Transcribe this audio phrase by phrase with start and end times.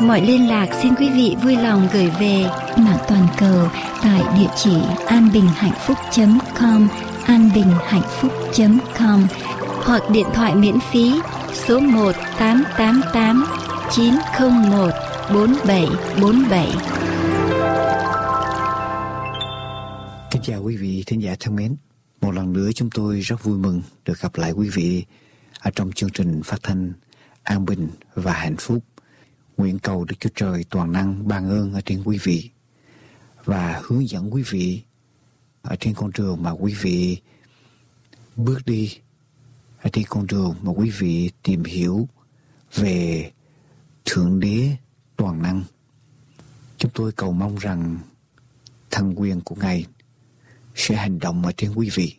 [0.00, 2.44] Mọi liên lạc xin quý vị vui lòng gửi về
[2.76, 3.68] mạng toàn cầu
[4.02, 6.88] tại địa chỉ anbinhhạnhphúc.com
[7.26, 9.26] anbinhhạnhphúc.com
[9.84, 11.20] hoặc điện thoại miễn phí
[11.52, 13.46] số 1 888
[13.90, 14.90] 901
[15.34, 16.68] 4747.
[20.30, 21.76] Kính chào quý vị thính giả thân mến.
[22.20, 25.04] Một lần nữa chúng tôi rất vui mừng được gặp lại quý vị
[25.60, 26.92] ở trong chương trình phát thanh
[27.42, 28.84] An Bình và Hạnh Phúc
[29.56, 32.50] Nguyện cầu Đức Chúa Trời toàn năng, ban ơn ở trên quý vị
[33.44, 34.82] và hướng dẫn quý vị
[35.62, 37.20] ở trên con đường mà quý vị
[38.36, 38.98] bước đi,
[39.82, 42.08] ở trên con đường mà quý vị tìm hiểu
[42.74, 43.30] về
[44.04, 44.76] Thượng Đế
[45.16, 45.62] toàn năng.
[46.78, 47.98] Chúng tôi cầu mong rằng
[48.90, 49.86] thần quyền của Ngài
[50.74, 52.14] sẽ hành động ở trên quý vị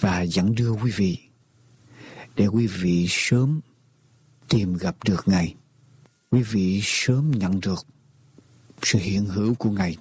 [0.00, 1.18] và dẫn đưa quý vị
[2.36, 3.60] để quý vị sớm
[4.48, 5.54] tìm gặp được Ngài
[6.34, 7.86] quý vị sớm nhận được
[8.82, 9.96] sự hiện hữu của Ngài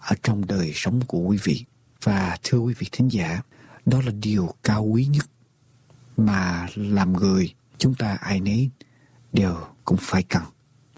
[0.00, 1.64] ở trong đời sống của quý vị.
[2.02, 3.42] Và thưa quý vị thính giả,
[3.86, 5.30] đó là điều cao quý nhất
[6.16, 8.70] mà làm người chúng ta ai nấy
[9.32, 10.42] đều cũng phải cần.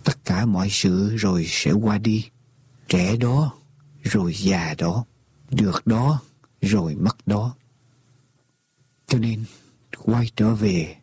[0.05, 2.28] Tất cả mọi sự rồi sẽ qua đi.
[2.89, 3.52] Trẻ đó
[4.02, 5.05] rồi già đó.
[5.50, 6.20] Được đó
[6.62, 7.55] rồi mất đó.
[9.07, 9.45] Cho nên
[10.05, 10.96] quay trở về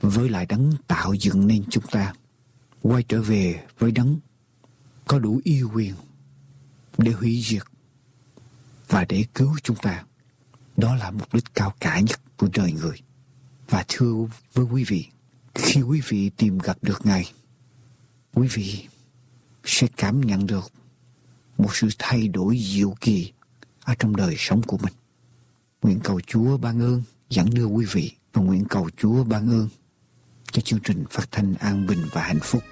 [0.00, 2.14] với lại đấng tạo dựng nên chúng ta
[2.82, 4.18] quay trở về với đấng
[5.06, 5.94] có đủ yêu quyền
[6.98, 7.62] để hủy diệt
[8.88, 10.04] và để cứu chúng ta.
[10.76, 13.00] Đó là mục đích cao cả nhất của đời người.
[13.68, 14.14] Và thưa
[14.52, 15.06] với quý vị,
[15.54, 17.32] khi quý vị tìm gặp được Ngài,
[18.34, 18.86] quý vị
[19.64, 20.72] sẽ cảm nhận được
[21.58, 23.32] một sự thay đổi diệu kỳ
[23.84, 24.92] ở trong đời sống của mình.
[25.82, 29.68] Nguyện cầu Chúa ban ơn dẫn đưa quý vị và nguyện cầu Chúa ban ơn
[30.52, 32.62] cho chương trình phát thanh an bình và hạnh phúc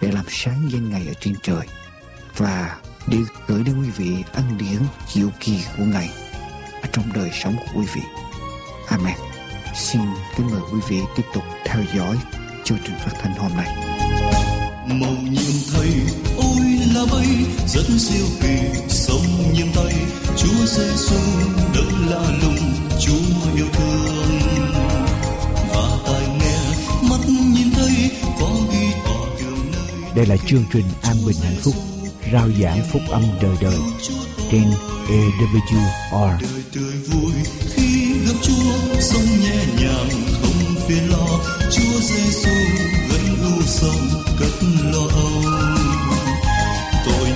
[0.00, 1.66] để làm sáng danh ngày ở trên trời
[2.36, 2.76] và
[3.06, 6.10] để gửi đến quý vị ân điển diệu kỳ của Ngài
[6.82, 8.02] ở trong đời sống của quý vị.
[8.88, 9.16] Amen.
[9.74, 10.00] Xin
[10.36, 12.18] kính mời quý vị tiếp tục theo dõi
[12.64, 13.76] chương trình phát thanh hôm nay.
[14.86, 15.90] Màu nhiệm thầy,
[16.36, 17.26] ôi là bay
[17.66, 19.94] rất siêu kỳ sống nhiệm tay
[20.36, 21.16] Chúa Giêsu
[21.74, 24.39] đấng là lùng, Chúa yêu thương
[30.16, 31.74] Đây là chương trình An Bình Hạnh Phúc,
[32.32, 33.78] Rao giảng phúc âm đời đời
[34.50, 34.64] Trên
[35.08, 37.32] AWR đời tươi vui
[37.74, 40.08] khi gặp Chúa, sống nhẹ nhàng,
[40.42, 41.40] không phiền lo.
[41.70, 42.54] Chúa Giêsu
[43.10, 43.62] gánh ưu
[44.40, 45.42] cất lo âu.
[47.06, 47.28] Tội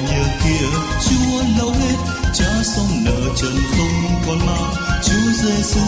[0.44, 0.66] kia,
[1.08, 2.14] Chúa lau hết
[3.04, 5.80] nợ trần không còn mang Chúa Giêsu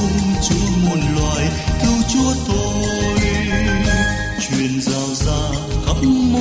[0.49, 1.49] Chúa muôn loài,
[1.83, 3.16] cứu Chúa tôi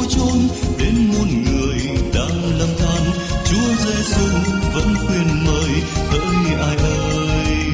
[0.10, 0.48] chốn
[0.80, 1.80] đến muôn người
[2.14, 3.04] đang lầm than
[3.46, 4.26] Chúa Giêsu
[4.74, 5.70] vẫn khuyên mời
[6.10, 7.68] hỡi ai ơi?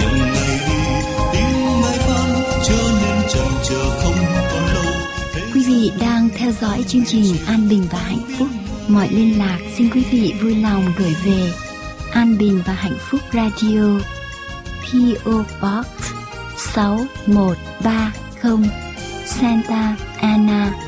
[0.00, 0.80] Nhận ngày đi
[1.32, 2.30] tiếng ngài phán
[2.64, 4.16] trở nên chần chờ không
[4.52, 4.92] còn lâu.
[5.54, 8.48] Quý vị đang theo dõi chương trình An Bình và Hạnh Phúc.
[8.88, 11.52] Mọi liên lạc xin quý vị vui lòng gửi về
[12.12, 14.00] An Bình và Hạnh Phúc Radio
[14.80, 15.86] PO Box
[16.74, 18.68] 6130
[19.26, 20.87] Santa Ana,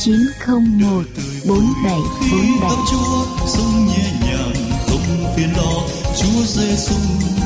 [0.00, 1.04] 901
[1.44, 4.52] 4747 gặp Chúa sống nhẹ nhàng,
[4.86, 5.72] không phiền lo.
[6.20, 6.94] Chúa Giêsu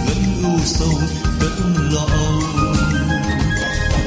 [0.09, 0.93] gánh ưu sầu
[1.41, 1.53] cất
[1.93, 2.41] lo âu.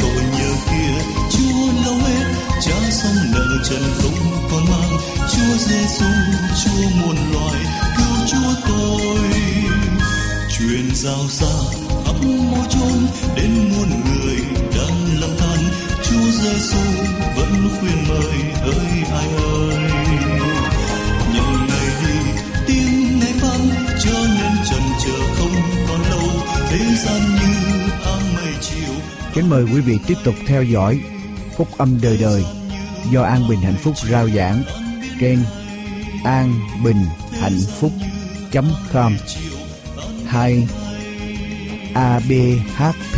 [0.02, 1.02] Tội nhờ kia
[1.32, 2.26] Chúa lâu hết,
[2.62, 4.98] cha sông nợ trần không còn mang.
[5.32, 6.06] Chúa Giêsu
[6.64, 7.66] Chúa muôn loài,
[7.98, 9.30] cứu Chúa tôi.
[10.58, 11.54] Truyền giao xa,
[12.06, 14.38] khắp môi chốn, đến muôn người
[14.76, 15.47] đang lầm than
[16.32, 16.80] Giêsu
[17.36, 19.92] vẫn khuyên mời, ơi, ai ơi
[21.34, 22.32] nhận ngày đi,
[22.68, 23.70] tiếng ngày vang
[24.00, 26.30] cho nên trần chờ không còn lâu,
[26.70, 27.54] thế gian như
[28.06, 28.94] áng mây chiều
[29.34, 31.00] Kính mời quý vị tiếp tục theo dõi
[31.58, 32.44] Phúc âm đời đời
[33.12, 34.64] do An Bình Hạnh Phúc rao giảng
[35.20, 35.40] trên
[36.24, 36.54] an
[36.84, 37.06] bình
[37.42, 37.92] hạnh phúc
[38.94, 39.18] com
[40.28, 40.68] hay
[41.94, 43.18] abhp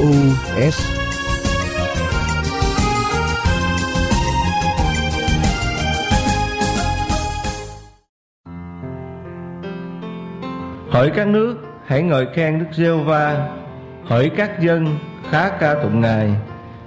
[0.00, 0.80] us
[10.90, 11.56] Hỡi các nước,
[11.86, 13.48] hãy ngợi khen Đức giê va
[14.04, 14.98] Hỡi các dân,
[15.30, 16.30] khá ca tụng Ngài.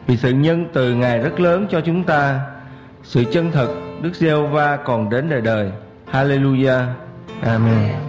[0.08, 2.40] Vì sự nhân từ Ngài rất lớn cho chúng ta
[3.04, 3.68] Sự chân thật
[4.02, 5.72] Đức giê va còn đến đời đời.
[6.12, 6.86] Hallelujah.
[7.42, 8.09] Amen.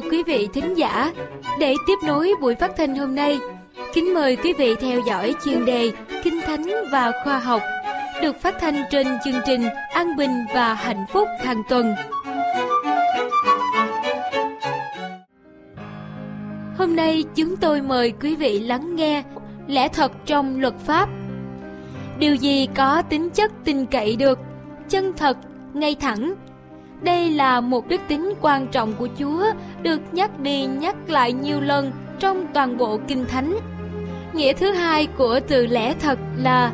[0.00, 1.12] Chào quý vị thính giả.
[1.60, 3.38] Để tiếp nối buổi phát thanh hôm nay,
[3.94, 5.92] kính mời quý vị theo dõi chuyên đề
[6.22, 7.62] Kinh Thánh và Khoa học
[8.22, 9.62] được phát thanh trên chương trình
[9.94, 11.94] An Bình và Hạnh Phúc hàng tuần.
[16.78, 19.22] Hôm nay chúng tôi mời quý vị lắng nghe
[19.66, 21.08] lẽ thật trong luật pháp.
[22.18, 24.38] Điều gì có tính chất tin cậy được,
[24.88, 25.36] chân thật,
[25.74, 26.34] ngay thẳng
[27.02, 29.44] đây là một đức tính quan trọng của Chúa
[29.82, 33.58] được nhắc đi nhắc lại nhiều lần trong toàn bộ Kinh Thánh.
[34.32, 36.72] Nghĩa thứ hai của từ lẽ thật là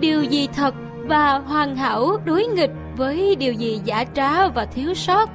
[0.00, 4.94] điều gì thật và hoàn hảo đối nghịch với điều gì giả trá và thiếu
[4.94, 5.30] sót.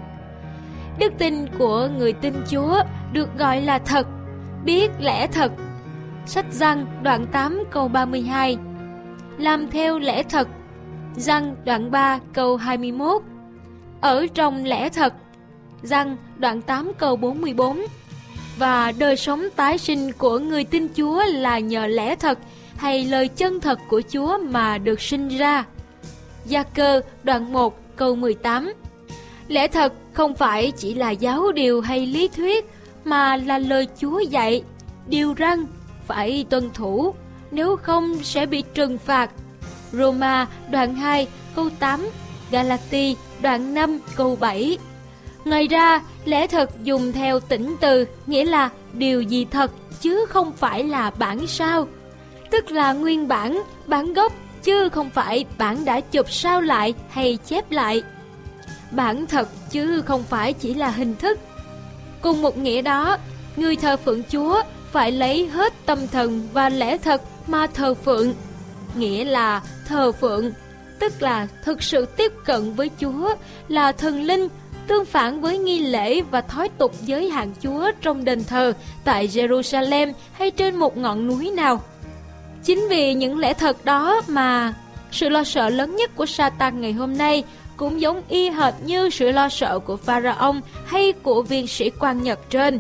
[1.00, 2.82] Đức tin của người tin Chúa
[3.14, 4.08] được gọi là thật,
[4.66, 5.52] biết lẽ thật.
[6.26, 8.58] Sách Giăng đoạn 8 câu 32
[9.38, 10.48] Làm theo lẽ thật
[11.16, 13.22] Giăng đoạn 3 câu 21
[14.06, 15.14] ở trong lẽ thật.
[15.84, 17.86] Răng đoạn 8 câu 44
[18.58, 22.40] Và đời sống tái sinh của người tin Chúa là nhờ lẽ thật
[22.78, 25.66] hay lời chân thật của Chúa mà được sinh ra.
[26.46, 28.74] Gia cơ đoạn 1 câu 18
[29.48, 32.66] Lẽ thật không phải chỉ là giáo điều hay lý thuyết
[33.04, 34.64] mà là lời Chúa dạy,
[35.08, 35.66] điều răn
[36.08, 37.14] phải tuân thủ,
[37.52, 39.32] nếu không sẽ bị trừng phạt.
[39.92, 42.10] Roma đoạn 2 câu 8
[42.52, 44.78] Galati đoạn 5 câu 7.
[45.46, 49.72] Ngoài ra, lẽ thật dùng theo tỉnh từ nghĩa là điều gì thật
[50.02, 51.88] chứ không phải là bản sao.
[52.52, 54.34] Tức là nguyên bản, bản gốc
[54.64, 58.04] chứ không phải bản đã chụp sao lại hay chép lại.
[58.92, 61.40] Bản thật chứ không phải chỉ là hình thức.
[62.22, 63.18] Cùng một nghĩa đó,
[63.56, 64.62] người thờ phượng Chúa
[64.92, 68.34] phải lấy hết tâm thần và lẽ thật mà thờ phượng.
[68.96, 70.52] Nghĩa là thờ phượng
[71.00, 73.36] tức là thực sự tiếp cận với Chúa,
[73.68, 74.48] là thần linh,
[74.88, 79.28] tương phản với nghi lễ và thói tục giới hạn Chúa trong đền thờ tại
[79.28, 81.82] Jerusalem hay trên một ngọn núi nào.
[82.64, 84.74] Chính vì những lẽ thật đó mà
[85.12, 87.44] sự lo sợ lớn nhất của Satan ngày hôm nay
[87.78, 92.24] cũng giống y hệt như sự lo sợ của Pharaon hay của viên sĩ quan
[92.24, 92.80] Nhật trên.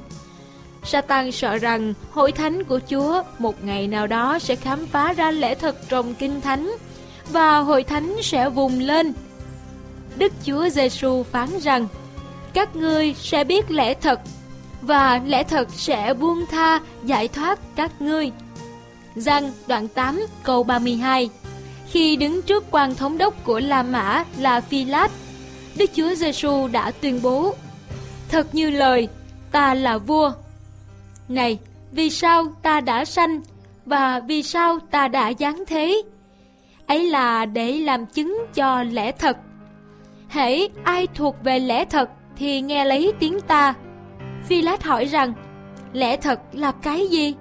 [0.83, 5.31] Satan sợ rằng hội thánh của Chúa một ngày nào đó sẽ khám phá ra
[5.31, 6.75] lẽ thật trong kinh thánh
[7.32, 9.13] và hội thánh sẽ vùng lên.
[10.17, 11.88] Đức Chúa Giêsu phán rằng:
[12.53, 14.20] Các ngươi sẽ biết lẽ thật
[14.82, 18.32] và lẽ thật sẽ buông tha giải thoát các ngươi.
[19.15, 21.29] Giăng đoạn 8 câu 32
[21.91, 25.12] Khi đứng trước quan thống đốc của La Mã là Phi Lát,
[25.77, 27.55] Đức Chúa Giêsu đã tuyên bố:
[28.29, 29.08] Thật như lời,
[29.51, 30.32] ta là vua.
[31.29, 31.58] Này,
[31.91, 33.41] vì sao ta đã sanh
[33.86, 36.01] và vì sao ta đã giáng thế?
[36.88, 39.38] Ấy là để làm chứng cho lẽ thật.
[40.30, 43.74] Hễ ai thuộc về lẽ thật thì nghe lấy tiếng ta.
[44.44, 45.34] Phi Lát hỏi rằng,
[45.94, 47.34] lẽ thật là cái gì?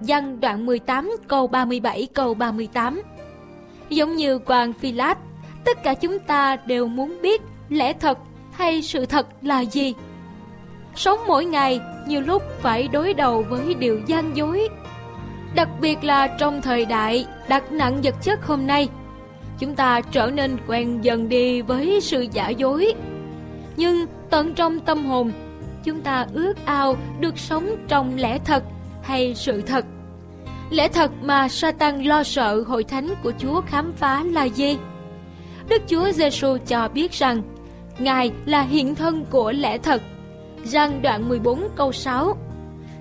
[0.00, 3.02] Văn đoạn 18 câu 37 câu 38
[3.88, 5.18] Giống như quan Phi Lát,
[5.64, 8.18] tất cả chúng ta đều muốn biết lẽ thật
[8.52, 9.94] hay sự thật là gì.
[10.94, 14.68] Sống mỗi ngày nhiều lúc phải đối đầu với điều gian dối
[15.54, 18.88] đặc biệt là trong thời đại đặt nặng vật chất hôm nay,
[19.58, 22.94] chúng ta trở nên quen dần đi với sự giả dối.
[23.76, 25.32] Nhưng tận trong tâm hồn,
[25.84, 28.62] chúng ta ước ao được sống trong lẽ thật
[29.02, 29.84] hay sự thật?
[30.70, 34.78] Lẽ thật mà Satan lo sợ hội thánh của Chúa khám phá là gì?
[35.68, 37.42] Đức Chúa Giêsu cho biết rằng,
[37.98, 40.02] Ngài là hiện thân của lẽ thật.
[40.64, 42.36] Giăng đoạn 14 câu 6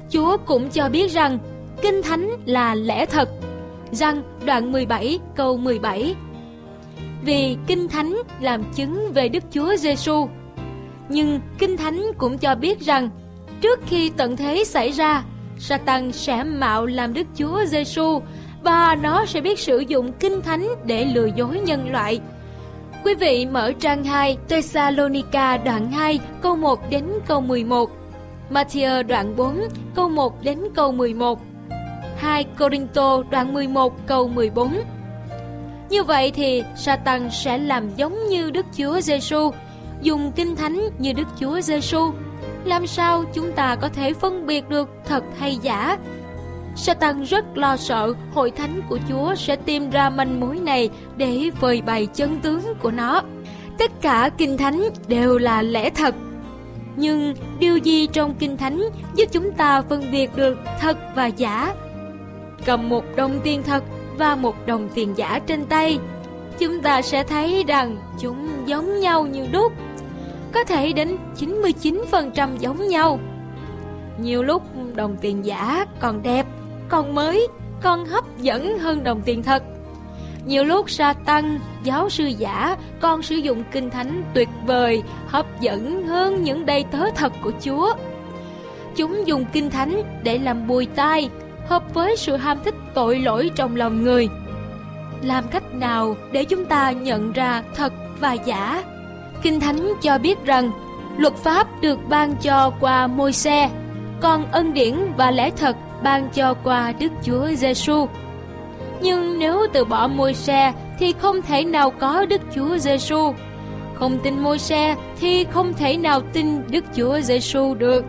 [0.09, 1.37] Chúa cũng cho biết rằng
[1.81, 3.29] Kinh Thánh là lẽ thật.
[3.91, 6.15] Răng đoạn 17 câu 17
[7.23, 10.27] Vì Kinh Thánh làm chứng về Đức Chúa Giêsu.
[11.09, 13.09] Nhưng Kinh Thánh cũng cho biết rằng
[13.61, 15.23] trước khi tận thế xảy ra,
[15.57, 18.21] Satan sẽ mạo làm Đức Chúa Giêsu
[18.63, 22.19] và nó sẽ biết sử dụng Kinh Thánh để lừa dối nhân loại.
[23.03, 27.89] Quý vị mở trang 2 Thessalonica đoạn 2 câu 1 đến câu 11
[28.49, 29.61] Matthew đoạn 4
[29.95, 31.39] câu 1 đến câu 11
[32.17, 34.81] 2 Corinto đoạn 11 câu 14
[35.89, 39.51] Như vậy thì Satan sẽ làm giống như Đức Chúa Giêsu
[40.01, 42.11] dùng kinh thánh như Đức Chúa Giêsu.
[42.63, 45.97] Làm sao chúng ta có thể phân biệt được thật hay giả?
[46.75, 51.49] Satan rất lo sợ hội thánh của Chúa sẽ tìm ra manh mối này để
[51.59, 53.21] vời bày chân tướng của nó.
[53.77, 56.15] Tất cả kinh thánh đều là lẽ thật.
[56.95, 58.81] Nhưng điều gì trong kinh thánh
[59.15, 61.75] giúp chúng ta phân biệt được thật và giả?
[62.65, 63.83] Cầm một đồng tiền thật
[64.17, 65.99] và một đồng tiền giả trên tay,
[66.59, 69.73] chúng ta sẽ thấy rằng chúng giống nhau như đúc
[70.53, 73.19] có thể đến 99% giống nhau.
[74.19, 74.63] Nhiều lúc
[74.95, 76.45] đồng tiền giả còn đẹp,
[76.89, 77.47] còn mới,
[77.81, 79.63] còn hấp dẫn hơn đồng tiền thật.
[80.45, 85.61] Nhiều lúc sa tăng, giáo sư giả còn sử dụng kinh thánh tuyệt vời, hấp
[85.61, 87.93] dẫn hơn những đầy tớ thật của Chúa.
[88.95, 91.29] Chúng dùng kinh thánh để làm bùi tai,
[91.67, 94.29] hợp với sự ham thích tội lỗi trong lòng người.
[95.21, 98.83] Làm cách nào để chúng ta nhận ra thật và giả?
[99.41, 100.71] Kinh Thánh cho biết rằng
[101.17, 103.69] luật pháp được ban cho qua môi xe,
[104.21, 108.07] còn ân điển và lẽ thật ban cho qua Đức Chúa Giêsu.
[109.01, 113.33] Nhưng nếu từ bỏ môi xe thì không thể nào có Đức Chúa Giêsu.
[113.93, 118.05] Không tin môi xe thì không thể nào tin Đức Chúa Giêsu được.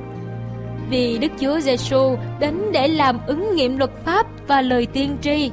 [0.90, 5.50] Vì Đức Chúa Giêsu đến để làm ứng nghiệm luật pháp và lời tiên tri.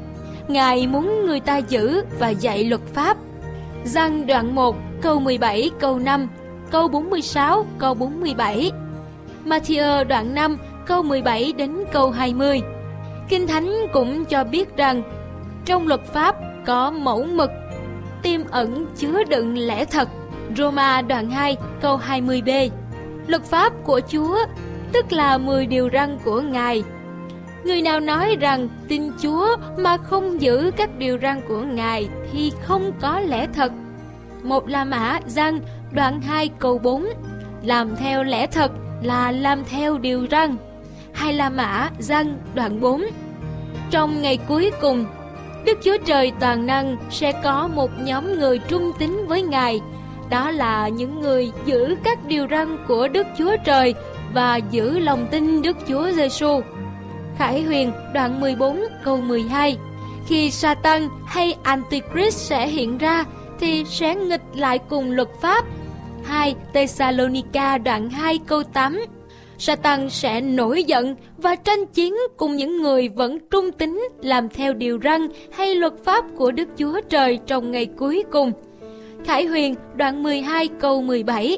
[0.48, 3.18] Ngài muốn người ta giữ và dạy luật pháp.
[3.84, 6.28] Giăng đoạn 1 câu 17, câu 5,
[6.72, 8.72] câu 46, câu 47.
[9.46, 12.62] Matthew đoạn 5, câu 17 đến câu 20.
[13.30, 15.04] Kinh Thánh cũng cho biết rằng
[15.66, 16.36] trong luật pháp
[16.66, 17.50] có mẫu mực,
[18.22, 20.10] tiêm ẩn chứa đựng lẽ thật.
[20.58, 22.70] Roma đoạn 2 câu 20b.
[23.28, 24.38] Luật pháp của Chúa
[24.94, 26.84] tức là 10 điều răn của Ngài.
[27.64, 29.48] Người nào nói rằng tin Chúa
[29.78, 33.72] mà không giữ các điều răn của Ngài thì không có lẽ thật.
[34.44, 35.60] Một La Mã răng
[35.92, 37.06] đoạn 2 câu 4
[37.64, 38.72] Làm theo lẽ thật
[39.02, 40.56] là làm theo điều răng
[41.14, 43.06] Hai La Mã răng đoạn 4
[43.92, 45.06] Trong ngày cuối cùng,
[45.66, 49.82] Đức Chúa Trời toàn năng sẽ có một nhóm người trung tín với Ngài.
[50.30, 53.94] Đó là những người giữ các điều răn của Đức Chúa Trời
[54.34, 56.62] và giữ lòng tin Đức Chúa Giêsu.
[57.38, 59.78] Khải Huyền, đoạn 14 câu 12
[60.28, 63.26] Khi Satan hay Antichrist sẽ hiện ra,
[63.60, 65.66] thì sẽ nghịch lại cùng luật pháp.
[66.24, 69.06] 2 Thessalonica, đoạn 2 câu 8
[69.58, 74.74] Satan sẽ nổi giận và tranh chiến cùng những người vẫn trung tín, làm theo
[74.74, 78.52] điều răn hay luật pháp của Đức Chúa Trời trong ngày cuối cùng.
[79.26, 81.58] Khải Huyền, đoạn 12 câu 17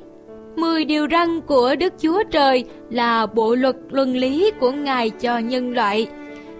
[0.55, 5.38] Mười điều răn của Đức Chúa Trời là bộ luật luân lý của Ngài cho
[5.38, 6.07] nhân loại,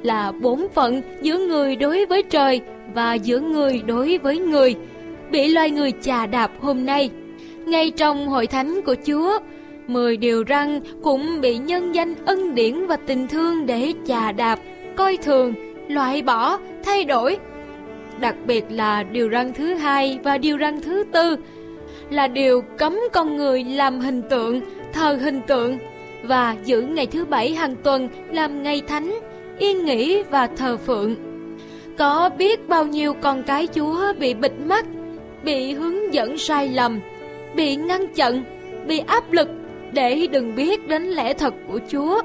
[0.03, 2.61] là bổn phận giữa người đối với trời
[2.93, 4.75] và giữa người đối với người,
[5.31, 7.09] bị loài người chà đạp hôm nay.
[7.65, 9.39] Ngay trong hội thánh của Chúa,
[9.87, 14.59] mười điều răn cũng bị nhân danh ân điển và tình thương để chà đạp,
[14.95, 15.53] coi thường,
[15.87, 17.37] loại bỏ, thay đổi.
[18.19, 21.35] Đặc biệt là điều răn thứ hai và điều răn thứ tư
[22.09, 24.62] là điều cấm con người làm hình tượng,
[24.93, 25.77] thờ hình tượng
[26.24, 29.19] và giữ ngày thứ bảy hàng tuần làm ngày thánh,
[29.59, 31.15] yên nghỉ và thờ phượng.
[31.97, 34.85] Có biết bao nhiêu con cái Chúa bị bịt mắt
[35.45, 37.00] bị hướng dẫn sai lầm,
[37.55, 38.43] bị ngăn chặn,
[38.88, 39.50] bị áp lực
[39.93, 42.21] để đừng biết đến lẽ thật của Chúa.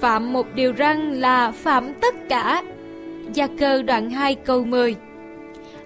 [0.00, 2.62] Phạm một điều răn là phạm tất cả.
[3.34, 4.96] Gia cơ đoạn 2 câu 10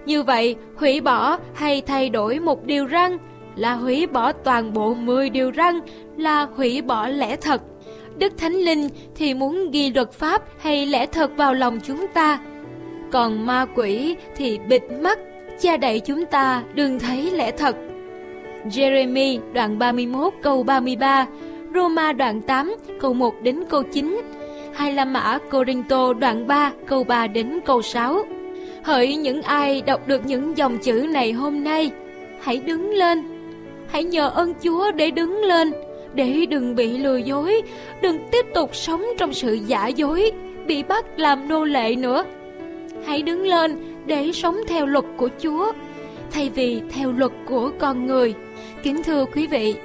[0.07, 3.17] như vậy, hủy bỏ hay thay đổi một điều răng
[3.55, 5.79] là hủy bỏ toàn bộ 10 điều răng
[6.17, 7.61] là hủy bỏ lẽ thật.
[8.17, 12.39] Đức Thánh Linh thì muốn ghi luật pháp hay lẽ thật vào lòng chúng ta.
[13.11, 15.19] Còn ma quỷ thì bịt mắt
[15.61, 17.75] che đậy chúng ta đừng thấy lẽ thật.
[18.65, 21.25] Jeremy đoạn 31 câu 33,
[21.75, 24.21] Roma đoạn 8 câu 1 đến câu 9,
[24.73, 28.23] Hai La Mã Corinto đoạn 3 câu 3 đến câu 6.
[28.83, 31.91] Hỡi những ai đọc được những dòng chữ này hôm nay,
[32.41, 33.23] hãy đứng lên.
[33.89, 35.71] Hãy nhờ ơn Chúa để đứng lên,
[36.13, 37.61] để đừng bị lừa dối,
[38.01, 40.31] đừng tiếp tục sống trong sự giả dối,
[40.67, 42.25] bị bắt làm nô lệ nữa.
[43.05, 45.71] Hãy đứng lên để sống theo luật của Chúa
[46.31, 48.33] thay vì theo luật của con người.
[48.83, 49.75] Kính thưa quý vị,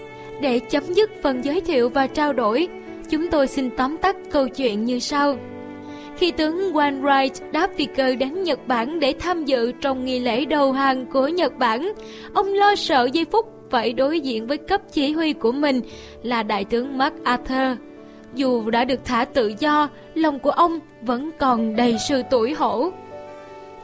[0.40, 2.68] để chấm dứt phần giới thiệu và trao đổi,
[3.10, 5.36] chúng tôi xin tóm tắt câu chuyện như sau.
[6.16, 10.44] Khi tướng Wainwright đáp phi cơ đến Nhật Bản để tham dự trong nghi lễ
[10.44, 11.92] đầu hàng của Nhật Bản,
[12.34, 15.80] ông lo sợ giây phút phải đối diện với cấp chỉ huy của mình
[16.22, 17.78] là đại tướng MacArthur.
[18.34, 22.90] Dù đã được thả tự do, lòng của ông vẫn còn đầy sự tủi hổ.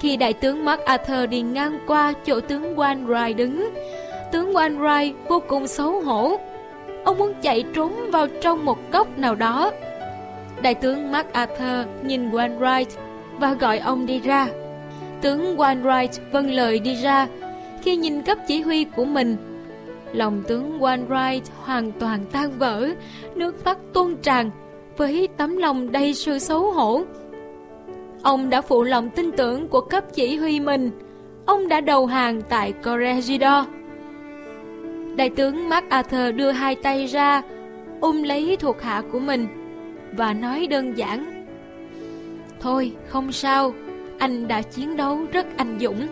[0.00, 3.70] Khi đại tướng MacArthur đi ngang qua chỗ tướng Wainwright đứng,
[4.32, 6.37] tướng Wainwright vô cùng xấu hổ.
[7.04, 9.70] Ông muốn chạy trốn vào trong một góc nào đó.
[10.62, 12.86] Đại tướng MacArthur nhìn Wainwright
[13.38, 14.48] và gọi ông đi ra.
[15.20, 17.28] Tướng Wainwright vâng lời đi ra.
[17.82, 19.36] Khi nhìn cấp chỉ huy của mình,
[20.12, 22.88] lòng tướng Wainwright hoàn toàn tan vỡ,
[23.34, 24.50] nước mắt tuôn tràn
[24.96, 27.02] với tấm lòng đầy sự xấu hổ.
[28.22, 30.90] Ông đã phụ lòng tin tưởng của cấp chỉ huy mình.
[31.46, 33.66] Ông đã đầu hàng tại Corregidor.
[35.16, 37.42] Đại tướng MacArthur đưa hai tay ra,
[38.00, 39.46] ôm lấy thuộc hạ của mình
[40.12, 41.46] và nói đơn giản.
[42.60, 43.74] Thôi, không sao,
[44.18, 46.06] anh đã chiến đấu rất anh dũng.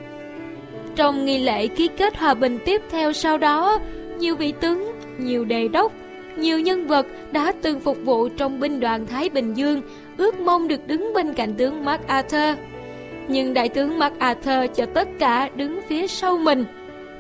[0.97, 3.79] Trong nghi lễ ký kết hòa bình tiếp theo sau đó,
[4.19, 5.93] nhiều vị tướng, nhiều đề đốc,
[6.37, 9.83] nhiều nhân vật đã từng phục vụ trong binh đoàn Thái Bình Dương
[10.17, 12.59] ước mong được đứng bên cạnh tướng MacArthur.
[13.29, 16.65] Nhưng đại tướng MacArthur cho tất cả đứng phía sau mình.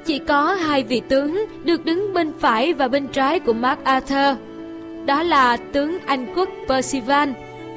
[0.04, 4.45] Chỉ có hai vị tướng được đứng bên phải và bên trái của MacArthur.
[5.06, 7.28] Đó là tướng Anh quốc Percival,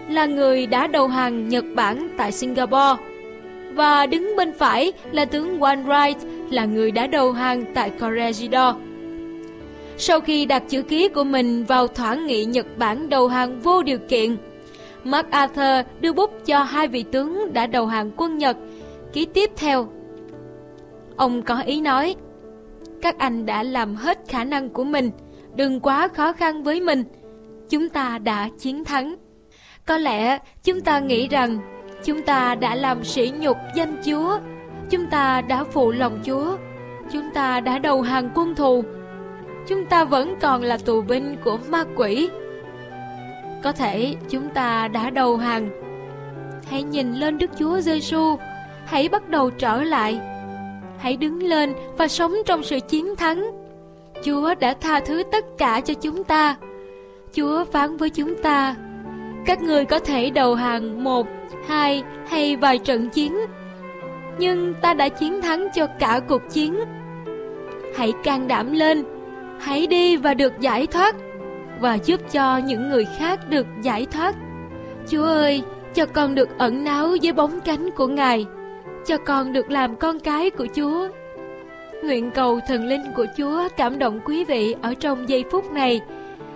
[0.10, 3.04] là người đã đầu hàng Nhật Bản tại Singapore.
[3.74, 6.16] Và đứng bên phải là tướng Wainwright,
[6.50, 8.76] là người đã đầu hàng tại Corregidor.
[9.98, 13.84] Sau khi đặt chữ ký của mình vào thỏa nghị Nhật Bản đầu hàng vô
[13.84, 14.38] điều kiện,
[15.04, 18.58] MacArthur đưa bút cho hai vị tướng đã đầu hàng quân Nhật,
[19.14, 19.88] ký tiếp theo.
[21.16, 22.16] Ông có ý nói,
[23.02, 25.12] các anh đã làm hết khả năng của mình,
[25.56, 27.04] đừng quá khó khăn với mình.
[27.70, 29.16] Chúng ta đã chiến thắng.
[29.86, 31.60] Có lẽ chúng ta nghĩ rằng
[32.04, 34.40] chúng ta đã làm sỉ nhục danh Chúa,
[34.90, 36.58] chúng ta đã phụ lòng Chúa,
[37.12, 38.84] chúng ta đã đầu hàng quân thù,
[39.68, 42.30] chúng ta vẫn còn là tù binh của ma quỷ.
[43.64, 45.70] Có thể chúng ta đã đầu hàng.
[46.70, 48.36] Hãy nhìn lên Đức Chúa Giêsu,
[48.86, 50.20] hãy bắt đầu trở lại.
[50.98, 53.52] Hãy đứng lên và sống trong sự chiến thắng.
[54.24, 56.56] Chúa đã tha thứ tất cả cho chúng ta.
[57.34, 58.76] Chúa phán với chúng ta,
[59.46, 61.28] các người có thể đầu hàng một,
[61.68, 63.38] hai hay vài trận chiến,
[64.40, 66.80] nhưng ta đã chiến thắng cho cả cuộc chiến.
[67.96, 69.04] Hãy can đảm lên,
[69.60, 71.16] hãy đi và được giải thoát
[71.80, 74.36] và giúp cho những người khác được giải thoát.
[75.08, 75.64] Chúa ơi,
[75.94, 78.46] cho con được ẩn náu dưới bóng cánh của Ngài,
[79.06, 81.08] cho con được làm con cái của Chúa.
[82.04, 86.02] Nguyện cầu thần linh của Chúa cảm động quý vị ở trong giây phút này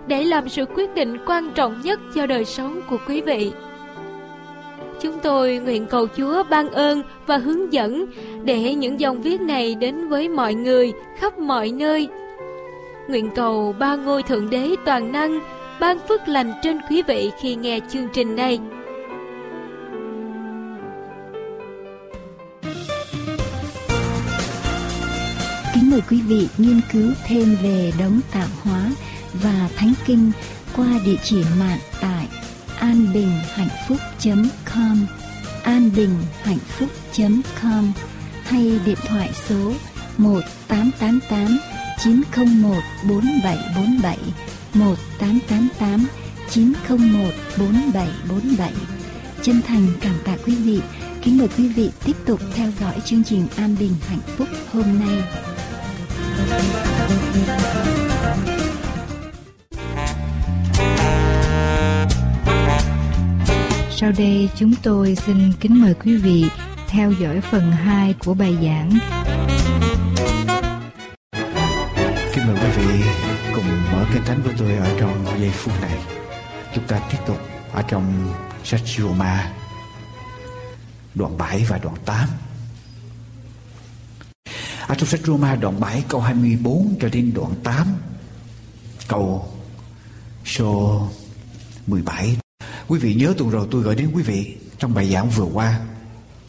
[0.08, 3.52] để làm sự quyết định quan trọng nhất cho đời sống của quý vị.
[5.02, 8.06] Chúng tôi nguyện cầu Chúa ban ơn và hướng dẫn
[8.44, 12.10] để những dòng viết này đến với mọi người khắp mọi nơi
[13.08, 15.40] Nguyện cầu ba ngôi Thượng Đế toàn năng
[15.80, 18.60] ban phước lành trên quý vị khi nghe chương trình này.
[25.74, 28.90] Kính mời quý vị nghiên cứu thêm về đống tạo hóa
[29.34, 30.32] và thánh kinh
[30.76, 32.28] qua địa chỉ mạng tại
[32.80, 35.06] anbinhhạnhphúc.com
[35.64, 37.92] anbinhhạnhphúc.com
[38.44, 39.74] hay điện thoại số
[40.18, 41.58] 1888
[42.04, 44.18] 901 4747
[44.74, 46.08] 1888
[46.50, 48.74] 901 4747
[49.42, 50.82] Chân thành cảm tạ quý vị
[51.24, 55.00] Kính mời quý vị tiếp tục theo dõi chương trình An Bình Hạnh Phúc hôm
[55.00, 55.24] nay.
[64.04, 66.46] Sau đây, chúng tôi xin kính mời quý vị
[66.88, 68.90] theo dõi phần 2 của bài giảng
[72.34, 73.04] Kính mời quý vị
[73.56, 75.98] cùng mở kinh thánh với tôi ở trong giây phút này.
[76.76, 77.38] Chúng ta tiếp tục
[77.72, 79.52] ở trong sách Roma
[81.16, 82.30] đoạn 7 và đoạn 8.
[84.88, 87.88] Ở trong sách Roma đoạn 7 câu 24 cho đến đoạn 8
[89.08, 89.54] câu
[90.46, 91.08] số
[91.88, 92.38] 17.
[92.88, 95.80] Quý vị nhớ tuần rồi tôi gửi đến quý vị trong bài giảng vừa qua.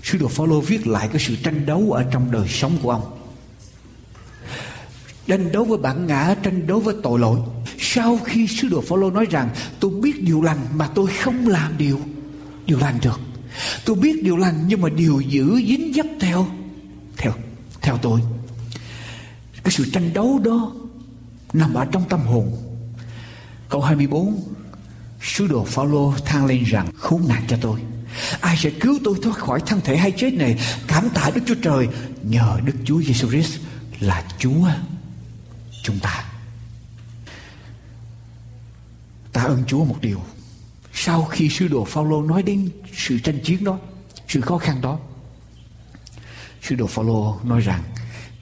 [0.02, 3.18] Sứ đồ Phaolô viết lại cái sự tranh đấu ở trong đời sống của ông
[5.26, 7.40] tranh đấu với bản ngã, tranh đấu với tội lỗi
[7.78, 9.48] sau khi sứ đồ Phaolô nói rằng,
[9.80, 12.00] tôi biết điều lành mà tôi không làm điều
[12.66, 13.20] điều lành được
[13.84, 16.46] tôi biết điều lành nhưng mà điều giữ dính dấp theo
[17.16, 17.32] theo
[17.82, 18.20] theo tôi
[19.64, 20.72] cái sự tranh đấu đó
[21.52, 22.56] nằm ở trong tâm hồn.
[23.68, 24.42] Câu 24
[25.24, 27.80] Sứ đồ Phaolô than lên rằng, khốn nạn cho tôi.
[28.40, 30.58] Ai sẽ cứu tôi thoát khỏi thân thể hay chết này?
[30.88, 31.88] Cảm tạ Đức Chúa Trời.
[32.22, 33.58] Nhờ Đức Chúa Giêsu Christ
[34.00, 34.68] là Chúa
[35.82, 36.24] chúng ta.
[39.32, 40.20] Ta ơn Chúa một điều.
[40.92, 43.78] Sau khi sứ đồ Phaolô nói đến sự tranh chiến đó,
[44.28, 44.98] Sự khó khăn đó,
[46.62, 47.82] Sứ đồ Phaolô nói rằng,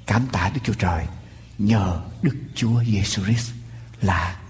[0.07, 1.07] Cảm tạ Đức Chúa Trời.
[1.59, 3.51] Nhờ Đức Chúa Giêsu Christ
[4.01, 4.41] là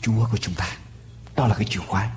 [0.00, 0.76] Chúa của chúng ta
[1.36, 2.10] đó là cái chìa khóa.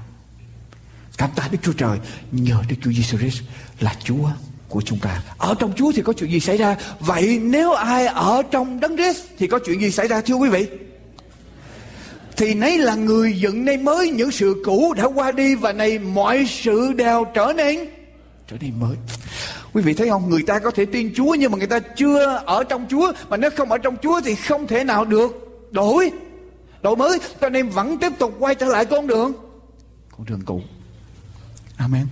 [1.18, 2.00] Cảm tạ Đức Chúa Trời,
[2.32, 3.42] Nhờ Đức Chúa Giêsu Christ
[3.80, 4.30] là Chúa
[4.70, 5.22] của chúng ta.
[5.38, 6.78] Ở trong Chúa thì có chuyện gì xảy ra?
[7.00, 10.50] Vậy nếu ai ở trong Đấng Christ Thì có chuyện gì xảy ra, thưa quý
[10.50, 10.68] vị?
[12.38, 16.00] Thì nấy là người dựng nên mới Những sự cũ đã qua đi Và này
[16.00, 17.80] mọi sự đều trở nên
[18.48, 18.96] Trở nên mới.
[19.74, 20.30] Quý vị thấy không?
[20.30, 23.12] Người ta có thể tin Chúa Nhưng mà người ta chưa ở trong Chúa.
[23.30, 25.32] Mà nếu không ở trong Chúa Thì không thể nào được
[25.72, 26.12] đổi
[26.86, 29.34] đổi mới cho nên vẫn tiếp tục quay trở lại con đường.
[30.18, 30.62] Con đường cũ.
[31.78, 32.08] Amen.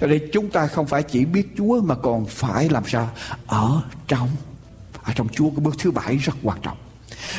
[0.00, 3.10] Cho nên chúng ta không phải chỉ biết Chúa mà còn phải làm sao?
[3.46, 4.28] Ở trong
[5.02, 6.76] ở trong Chúa cái bước thứ bảy rất quan trọng.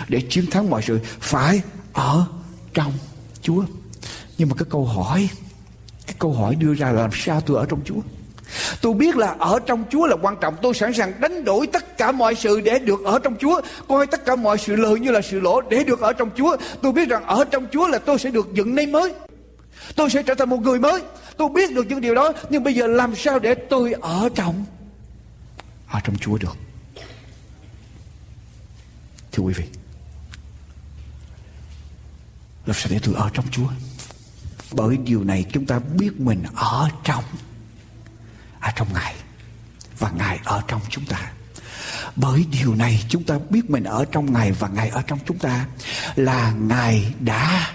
[0.07, 1.61] Để chiến thắng mọi sự phải
[1.93, 2.25] ở
[2.73, 2.93] trong
[3.41, 3.63] Chúa.
[4.37, 5.29] Nhưng mà cái câu hỏi
[6.07, 8.01] cái câu hỏi đưa ra là làm sao tôi ở trong Chúa
[8.81, 10.55] Tôi biết là ở trong Chúa là quan trọng.
[10.61, 13.61] Tôi sẵn sàng đánh đổi tất cả mọi sự để được ở trong Chúa.
[13.87, 16.57] Coi tất cả mọi sự lợi như là sự lỗ để được ở trong Chúa.
[16.81, 19.13] Tôi biết rằng ở trong Chúa là tôi sẽ được dựng nên mới.
[19.95, 21.01] Tôi sẽ trở thành một người mới.
[21.37, 22.33] Tôi biết được những điều đó.
[22.49, 24.65] Nhưng bây giờ làm sao để tôi ở trong
[25.87, 26.57] ở trong Chúa được.
[29.31, 29.63] Thưa quý vị.
[32.65, 33.67] Làm sao để tôi ở trong Chúa?
[34.71, 37.23] Bởi điều này chúng ta biết mình ở trong
[38.63, 39.15] ở trong Ngài
[39.99, 41.31] và Ngài ở trong chúng ta.
[42.15, 45.37] Bởi điều này chúng ta biết mình ở trong Ngài và Ngài ở trong chúng
[45.37, 45.65] ta
[46.15, 47.71] là Ngài đã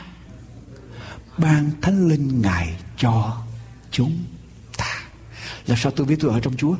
[1.39, 3.37] ban thánh linh Ngài cho
[3.91, 4.19] chúng
[4.77, 5.01] ta.
[5.67, 6.75] Là sao tôi biết tôi ở trong Chúa?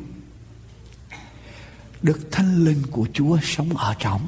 [2.01, 4.27] Đức thánh linh của Chúa sống ở trong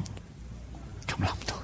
[1.06, 1.58] trong lòng tôi.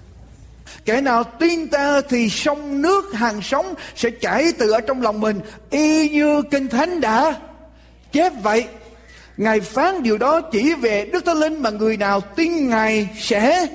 [0.85, 5.21] Kẻ nào tin ta thì sông nước hàng sống sẽ chảy từ ở trong lòng
[5.21, 7.48] mình y như kinh thánh đã
[8.19, 8.69] chép vậy
[9.37, 13.67] Ngài phán điều đó chỉ về Đức Thánh Linh mà người nào tin Ngài sẽ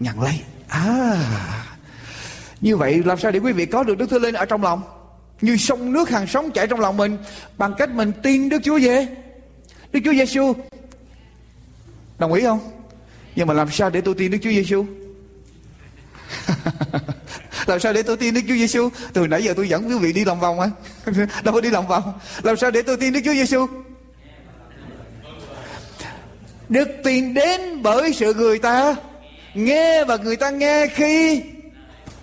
[0.00, 0.40] nhận lấy.
[0.68, 1.16] À,
[2.60, 4.82] như vậy làm sao để quý vị có được Đức Thánh Linh ở trong lòng?
[5.40, 7.18] Như sông nước hàng sống chảy trong lòng mình
[7.58, 9.06] bằng cách mình tin Đức Chúa về.
[9.92, 10.52] Đức Chúa Giêsu.
[12.18, 12.60] Đồng ý không?
[13.36, 14.86] Nhưng mà làm sao để tôi tin Đức Chúa Giêsu?
[17.70, 18.88] làm sao để tôi tin Đức Chúa Giêsu?
[19.12, 20.70] Từ nãy giờ tôi dẫn quý vị đi lòng vòng á,
[21.44, 22.12] đâu có đi lòng vòng.
[22.42, 23.66] Làm sao để tôi tin Đức Chúa Giêsu?
[26.68, 28.96] Đức tin đến bởi sự người ta
[29.54, 31.42] nghe và người ta nghe khi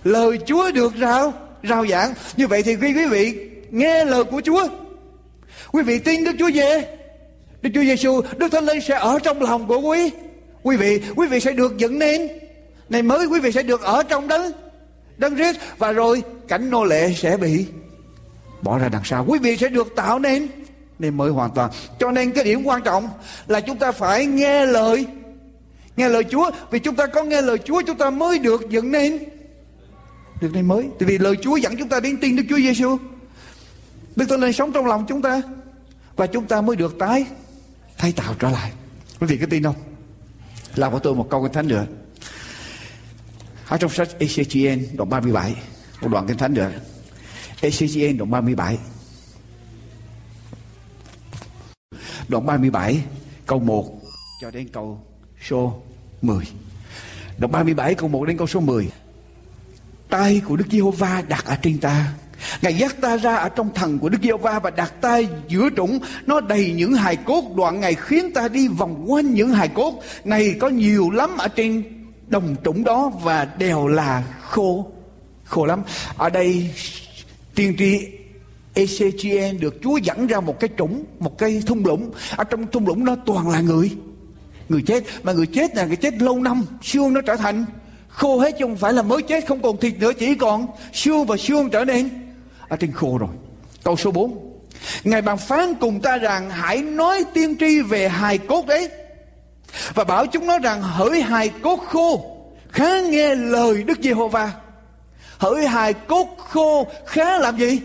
[0.04, 1.32] lời Chúa được rao
[1.62, 2.14] rao giảng.
[2.36, 3.34] Như vậy thì quý quý vị
[3.70, 4.68] nghe lời của Chúa,
[5.72, 6.96] quý vị tin Đức Chúa về,
[7.62, 10.10] Đức Chúa Giêsu, Đức Thánh Linh sẽ ở trong lòng của quý.
[10.62, 12.28] Quý vị, quý vị sẽ được dựng nên.
[12.88, 14.46] Này mới quý vị sẽ được ở trong đó
[15.18, 17.66] đấng Christ và rồi cảnh nô lệ sẽ bị
[18.62, 19.24] bỏ ra đằng sau.
[19.28, 20.48] Quý vị sẽ được tạo nên
[20.98, 21.70] nên mới hoàn toàn.
[21.98, 23.08] Cho nên cái điểm quan trọng
[23.46, 25.06] là chúng ta phải nghe lời.
[25.96, 26.50] Nghe lời Chúa.
[26.70, 29.18] Vì chúng ta có nghe lời Chúa, chúng ta mới được dựng nên
[30.40, 30.88] được nên mới.
[30.98, 32.96] Tại vì lời Chúa dẫn chúng ta đến tin Đức Chúa Giêsu.
[34.16, 35.42] Đức Thánh Linh sống trong lòng chúng ta.
[36.16, 37.26] Và chúng ta mới được tái
[37.98, 38.72] thay tạo trở lại.
[39.20, 39.74] Quý vị có tin không?
[40.74, 41.86] Làm của tôi một câu kinh thánh nữa
[43.68, 45.54] ở trong sách Ezechiel đoạn 37
[46.00, 46.70] một đoạn kinh thánh được.
[47.60, 48.78] Ezechiel đoạn 37
[52.28, 53.02] đoạn 37
[53.46, 54.00] câu 1
[54.40, 55.00] cho đến câu
[55.48, 55.82] số
[56.22, 56.44] 10
[57.38, 58.88] đoạn 37 câu 1 đến câu số 10
[60.08, 62.12] tay của Đức Giê-hô-va đặt ở trên ta.
[62.62, 65.98] Ngài dắt ta ra ở trong thần của Đức Giê-hô-va và đặt tay giữa trũng.
[66.26, 70.02] Nó đầy những hài cốt đoạn Ngài khiến ta đi vòng quanh những hài cốt.
[70.24, 71.97] Này có nhiều lắm ở trên
[72.28, 74.86] đồng trũng đó và đều là khô
[75.44, 75.82] khô lắm.
[76.16, 76.70] Ở đây,
[77.54, 78.06] tiên tri
[78.74, 82.10] ECGN được Chúa dẫn ra một cái trũng, một cái thung lũng.
[82.36, 83.90] Ở trong thung lũng đó toàn là người
[84.68, 85.04] người chết.
[85.22, 87.64] Mà người chết là người chết lâu năm xương nó trở thành
[88.08, 91.26] khô hết chứ không phải là mới chết, không còn thịt nữa, chỉ còn xương
[91.26, 92.08] và xương trở nên
[92.68, 93.30] ở trên khô rồi.
[93.84, 94.60] Câu số 4
[95.04, 98.88] Ngài bàn phán cùng ta rằng, hãy nói tiên tri về hài cốt đấy
[99.94, 102.36] và bảo chúng nó rằng hỡi hài cốt khô
[102.68, 104.52] khá nghe lời Đức Giê-hô-va.
[105.38, 107.80] Hỡi hài cốt khô khá làm gì?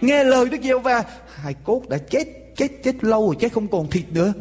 [0.00, 1.04] Nghe lời Đức Giê-hô-va.
[1.34, 2.24] Hài cốt đã chết,
[2.56, 4.32] chết chết lâu rồi, chết không còn thịt nữa.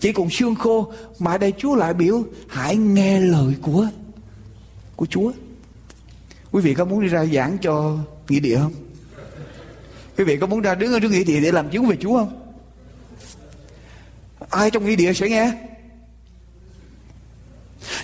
[0.00, 3.86] chỉ còn xương khô mà đây Chúa lại biểu hãy nghe lời của
[4.96, 5.32] của Chúa
[6.52, 7.96] quý vị có muốn đi ra giảng cho
[8.28, 8.72] nghĩa địa không
[10.18, 12.16] quý vị có muốn ra đứng ở trước nghĩa địa để làm chứng về Chúa
[12.18, 12.52] không
[14.50, 15.52] ai trong nghĩa địa sẽ nghe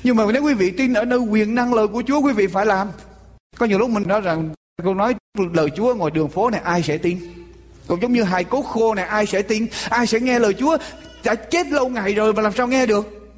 [0.02, 2.46] nhưng mà nếu quý vị tin ở nơi quyền năng lời của Chúa, quý vị
[2.46, 2.88] phải làm.
[3.58, 4.50] Có nhiều lúc mình nói rằng,
[4.82, 5.14] câu nói
[5.52, 7.18] lời Chúa ngoài đường phố này, ai sẽ tin?
[7.86, 9.66] Còn giống như hài cốt khô này, ai sẽ tin?
[9.88, 10.76] Ai sẽ nghe lời Chúa?
[11.24, 13.30] Đã chết lâu ngày rồi mà làm sao nghe được?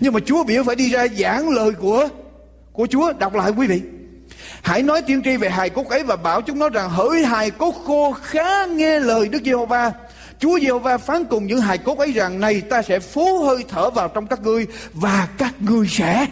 [0.00, 2.08] Nhưng mà Chúa biểu phải đi ra giảng lời của
[2.72, 3.12] của Chúa.
[3.12, 3.82] Đọc lại quý vị.
[4.62, 7.50] Hãy nói tiên tri về hài cốt ấy và bảo chúng nó rằng, hỡi hài
[7.50, 9.92] cốt khô, khá nghe lời Đức Giê-hô-va.
[10.40, 13.90] Chúa Giê-hô-va phán cùng những hài cốt ấy rằng này ta sẽ phú hơi thở
[13.90, 16.26] vào trong các ngươi và các ngươi sẽ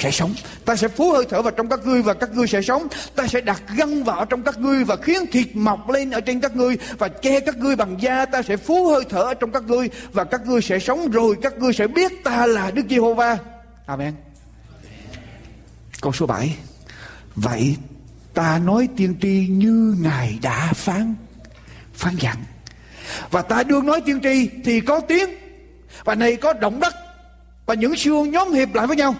[0.00, 0.34] sẽ sống.
[0.64, 2.86] Ta sẽ phú hơi thở vào trong các ngươi và các ngươi sẽ sống.
[3.16, 6.40] Ta sẽ đặt găng vào trong các ngươi và khiến thịt mọc lên ở trên
[6.40, 8.26] các ngươi và che các ngươi bằng da.
[8.26, 11.36] Ta sẽ phú hơi thở ở trong các ngươi và các ngươi sẽ sống rồi
[11.42, 13.38] các ngươi sẽ biết ta là Đức Giê-hô-va.
[13.86, 14.14] Amen.
[16.00, 16.56] Câu số 7
[17.34, 17.76] Vậy
[18.34, 21.14] ta nói tiên tri như Ngài đã phán
[21.94, 22.36] Phán dặn
[23.30, 25.30] và ta đương nói tiên tri thì có tiếng,
[26.04, 26.94] Và này có động đất,
[27.66, 29.14] Và những xương nhóm hiệp lại với nhau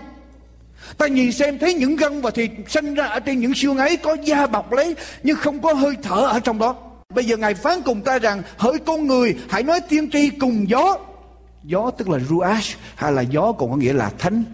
[0.99, 3.97] Ta nhìn xem thấy những gân và thịt sinh ra ở trên những xương ấy
[3.97, 6.77] có da bọc lấy, nhưng không có hơi thở ở trong đó.
[7.15, 10.69] Bây giờ Ngài phán cùng ta rằng, hỡi con người, hãy nói tiên tri cùng
[10.69, 10.97] gió.
[11.65, 14.45] Gió tức là ruach, hay là gió còn có nghĩa là thánh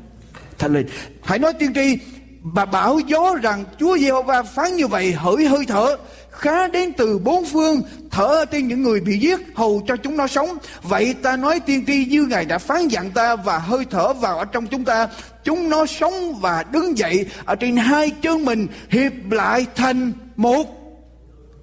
[0.58, 0.86] thánh linh.
[1.22, 1.98] Hãy nói tiên tri
[2.42, 5.96] và bảo gió rằng Chúa Giê-hô-va phán như vậy, hỡi hơi thở
[6.36, 10.26] khá đến từ bốn phương, thở trên những người bị giết, hầu cho chúng nó
[10.26, 10.48] sống.
[10.82, 14.38] Vậy ta nói tiên tri như ngài đã phán dặn ta và hơi thở vào
[14.38, 15.08] ở trong chúng ta.
[15.44, 20.66] Chúng nó sống và đứng dậy ở trên hai chân mình, hiệp lại thành một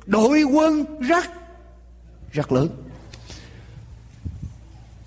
[0.06, 1.26] đội quân rất
[2.32, 2.70] rất lớn.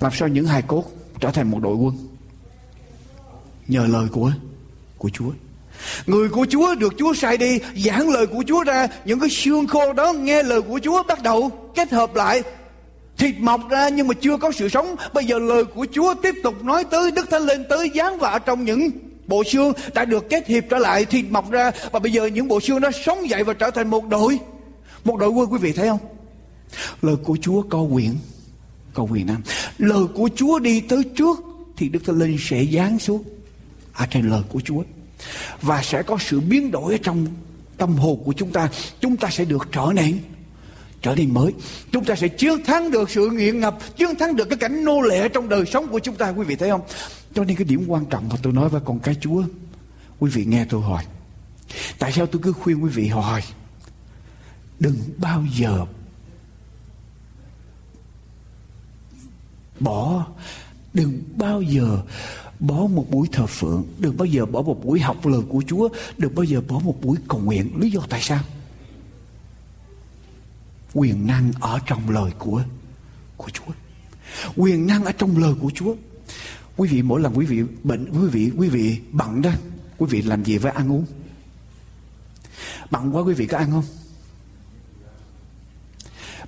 [0.00, 0.84] Làm sao những hài cốt
[1.20, 1.94] trở thành một đội quân?
[3.68, 4.32] Nhờ lời của
[4.98, 5.30] của Chúa.
[6.06, 9.66] Người của Chúa được Chúa sai đi, giảng lời của Chúa ra, những cái xương
[9.66, 12.42] khô đó nghe lời của Chúa bắt đầu kết hợp lại.
[13.16, 14.96] Thịt mọc ra nhưng mà chưa có sự sống.
[15.14, 18.38] Bây giờ lời của Chúa tiếp tục nói tới, Đức Thánh Linh tới, giáng vạ
[18.38, 18.90] trong những
[19.26, 21.70] bộ xương đã được kết hiệp trở lại, thịt mọc ra.
[21.92, 24.38] Và bây giờ những bộ xương đó sống dậy và trở thành một đội.
[25.04, 25.98] Một đội quân, quý vị thấy không?
[27.02, 28.14] Lời của Chúa có quyền
[28.94, 29.40] có quyền năng.
[29.78, 31.38] Lời của Chúa đi tới trước
[31.76, 33.24] thì Đức Thánh Linh sẽ giáng xuống.
[33.92, 34.82] Ở trên lời của Chúa
[35.62, 37.26] và sẽ có sự biến đổi ở trong
[37.76, 38.68] tâm hồn của chúng ta.
[39.00, 40.18] Chúng ta sẽ được trở nên
[41.02, 41.52] trở nên mới.
[41.92, 45.00] Chúng ta sẽ chiến thắng được sự nghiện ngập, chiến thắng được cái cảnh nô
[45.00, 46.80] lệ trong đời sống của chúng ta, quý vị thấy không?
[47.34, 49.42] Cho nên cái điểm quan trọng mà tôi nói với con cái chúa,
[50.18, 51.04] quý vị nghe tôi hỏi.
[51.98, 53.42] Tại sao tôi cứ khuyên quý vị hỏi?
[54.78, 55.86] Đừng bao giờ
[59.80, 60.26] bỏ,
[60.94, 62.02] đừng bao giờ
[62.60, 65.88] bỏ một buổi thờ phượng, đừng bao giờ bỏ một buổi học lời của Chúa,
[66.18, 67.72] đừng bao giờ bỏ một buổi cầu nguyện.
[67.80, 68.40] Lý do tại sao?
[70.94, 72.62] Quyền năng ở trong lời của
[73.36, 73.72] của Chúa.
[74.56, 75.94] Quyền năng ở trong lời của Chúa.
[76.76, 79.50] Quý vị, mỗi lần quý vị bệnh, quý vị quý vị bận đó,
[79.98, 81.04] quý vị làm gì với ăn uống?
[82.90, 83.84] Bận quá quý vị có ăn không?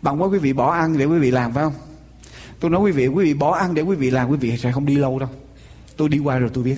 [0.02, 1.74] Bận quá quý vị bỏ ăn để quý vị làm, phải không?
[2.60, 4.72] Tôi nói quý vị quý vị bỏ ăn để quý vị làm, quý vị sẽ
[4.72, 5.28] không đi lâu đâu
[5.98, 6.76] tôi đi qua rồi tôi biết.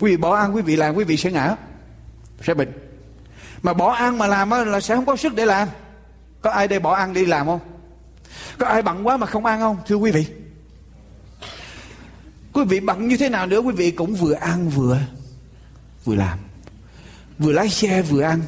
[0.00, 1.56] Quý vị bỏ ăn, quý vị làm, quý vị sẽ ngã,
[2.42, 2.72] sẽ bệnh.
[3.62, 5.68] Mà bỏ ăn mà làm là sẽ không có sức để làm.
[6.40, 7.60] Có ai đây bỏ ăn đi làm không?
[8.58, 10.26] Có ai bận quá mà không ăn không, thưa quý vị?
[12.52, 14.98] Quý vị bận như thế nào nữa, quý vị cũng vừa ăn vừa
[16.04, 16.38] vừa làm.
[17.38, 18.40] Vừa lái xe, vừa ăn.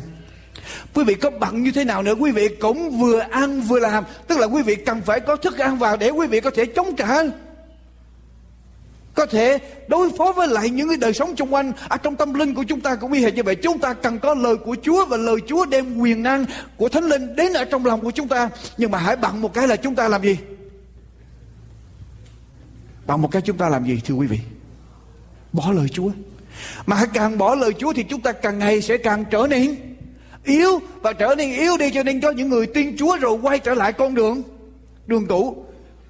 [0.94, 4.04] Quý vị có bận như thế nào nữa, quý vị cũng vừa ăn vừa làm.
[4.28, 6.66] Tức là quý vị cần phải có thức ăn vào để quý vị có thể
[6.66, 7.22] chống trả
[9.14, 11.72] có thể đối phó với lại những cái đời sống xung quanh.
[11.88, 13.54] Ở trong tâm linh của chúng ta cũng y hệt như vậy.
[13.54, 16.44] Chúng ta cần có lời của Chúa và lời Chúa đem quyền năng
[16.76, 18.50] của Thánh Linh đến ở trong lòng của chúng ta.
[18.76, 20.38] Nhưng mà hãy bằng một cái là chúng ta làm gì?
[23.06, 24.38] Bằng một cái chúng ta làm gì, thưa quý vị?
[25.52, 26.10] Bỏ lời Chúa.
[26.86, 29.76] Mà hãy càng bỏ lời Chúa thì chúng ta càng ngày sẽ càng trở nên
[30.44, 30.80] yếu.
[31.02, 33.74] Và trở nên yếu đi cho nên có những người tin Chúa rồi quay trở
[33.74, 34.42] lại con đường
[35.06, 35.66] đường cũ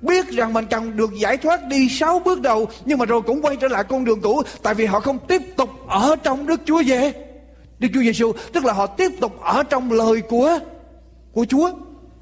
[0.07, 3.43] biết rằng mình cần được giải thoát đi sáu bước đầu, nhưng mà rồi cũng
[3.43, 6.61] quay trở lại con đường cũ, tại vì họ không tiếp tục ở trong Đức
[6.64, 7.12] Chúa về
[7.79, 10.59] Đức Chúa Giêsu tức là họ tiếp tục ở trong lời của
[11.33, 11.73] của Chúa.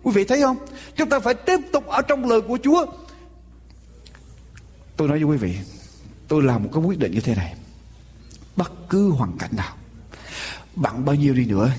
[0.03, 0.57] Quý vị thấy không?
[0.97, 2.87] Chúng ta phải tiếp tục ở trong lời của Chúa.
[4.97, 5.57] Tôi nói với quý vị,
[6.29, 7.55] tôi làm một cái quyết định như thế này.
[8.57, 9.75] Bất cứ hoàn cảnh nào,
[10.75, 11.71] bạn bao nhiêu đi nữa,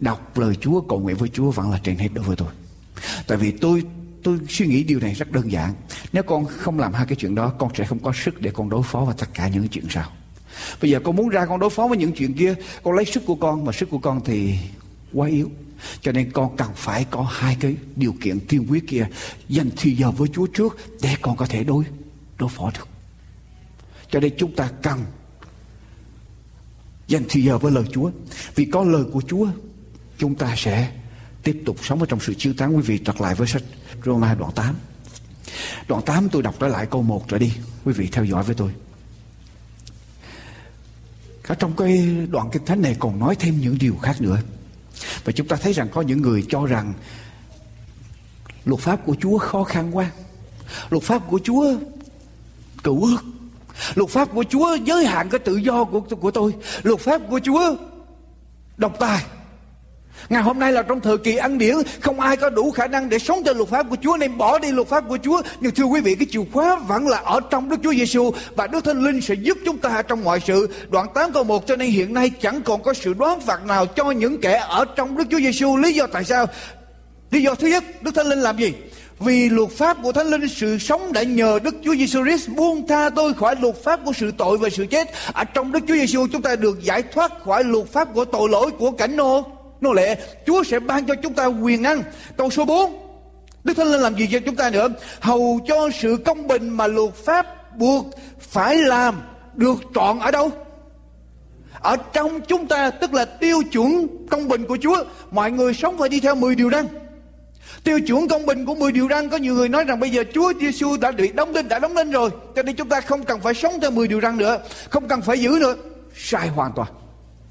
[0.00, 2.48] đọc lời Chúa, cầu nguyện với Chúa vẫn là trên hết đối với tôi.
[3.26, 3.82] Tại vì tôi
[4.22, 5.72] tôi suy nghĩ điều này rất đơn giản.
[6.12, 8.70] Nếu con không làm hai cái chuyện đó, con sẽ không có sức để con
[8.70, 10.12] đối phó với tất cả những chuyện sau.
[10.82, 13.22] Bây giờ con muốn ra con đối phó với những chuyện kia, con lấy sức
[13.26, 14.54] của con mà sức của con thì
[15.12, 15.50] quá yếu.
[16.00, 19.06] Cho nên con cần phải có hai cái điều kiện tiên quyết kia
[19.48, 21.84] dành thì giờ với Chúa trước để con có thể đối
[22.38, 22.88] đối phó được.
[24.10, 25.04] Cho nên chúng ta cần
[27.06, 28.10] dành thì giờ với lời Chúa.
[28.54, 29.48] Vì có lời của Chúa,
[30.18, 30.90] chúng ta sẽ
[31.42, 33.62] tiếp tục sống ở trong sự chiêu tán Quý vị trở lại với sách
[34.04, 34.74] Roma đoạn 8.
[35.88, 37.52] Đoạn 8 tôi đọc trở lại câu 1 trở đi.
[37.84, 38.70] Quý vị theo dõi với tôi.
[41.46, 44.38] Ở trong cái đoạn kinh thánh này còn nói thêm những điều khác nữa.
[45.24, 46.94] Và chúng ta thấy rằng có những người cho rằng
[48.64, 50.10] luật pháp của Chúa khó khăn quá.
[50.90, 51.74] Luật pháp của Chúa
[52.82, 53.18] cựu ước.
[53.94, 56.54] Luật pháp của Chúa giới hạn cái tự do của của tôi.
[56.82, 57.76] Luật pháp của Chúa
[58.76, 59.24] độc tài.
[60.28, 63.08] Ngày hôm nay là trong thời kỳ ăn điển, Không ai có đủ khả năng
[63.08, 65.42] để sống theo luật pháp của Chúa, Nên bỏ đi luật pháp của Chúa.
[65.60, 68.66] Nhưng thưa quý vị, cái chìa khóa vẫn là ở trong Đức Chúa Giêsu Và
[68.66, 70.68] Đức Thánh Linh sẽ giúp chúng ta trong mọi sự.
[70.88, 73.86] Đoạn 8 câu 1 cho nên hiện nay chẳng còn có sự đoán phạt nào
[73.86, 76.46] Cho những kẻ ở trong Đức Chúa Giêsu Lý do tại sao?
[77.30, 78.72] Lý do thứ nhất, Đức Thánh Linh làm gì?
[79.20, 82.86] Vì luật pháp của Thánh Linh, sự sống đã nhờ Đức Chúa Giêsu Christ buông
[82.86, 85.10] tha tôi khỏi luật pháp của sự tội và sự chết.
[85.32, 88.48] Ở trong Đức Chúa Giêsu chúng ta được giải thoát khỏi luật pháp của tội
[88.48, 90.16] lỗi của cảnh nô nô lệ
[90.46, 92.02] Chúa sẽ ban cho chúng ta quyền năng
[92.36, 93.10] câu số 4
[93.64, 94.88] Đức Thánh Linh làm gì cho chúng ta nữa?
[95.20, 98.06] Hầu cho sự công bình mà luật pháp buộc
[98.40, 99.22] phải làm
[99.54, 100.50] được trọn ở đâu?
[101.80, 105.04] Ở trong chúng ta, tức là tiêu chuẩn công bình của Chúa.
[105.30, 106.86] Mọi người sống phải đi theo 10 điều răn.
[107.84, 110.24] Tiêu chuẩn công bình của 10 điều răn, có nhiều người nói rằng bây giờ
[110.34, 112.30] Chúa Giêsu đã bị đóng đinh, đã đóng đinh rồi.
[112.56, 114.58] Cho nên chúng ta không cần phải sống theo 10 điều răn nữa.
[114.90, 115.74] Không cần phải giữ nữa.
[116.16, 116.88] Sai hoàn toàn.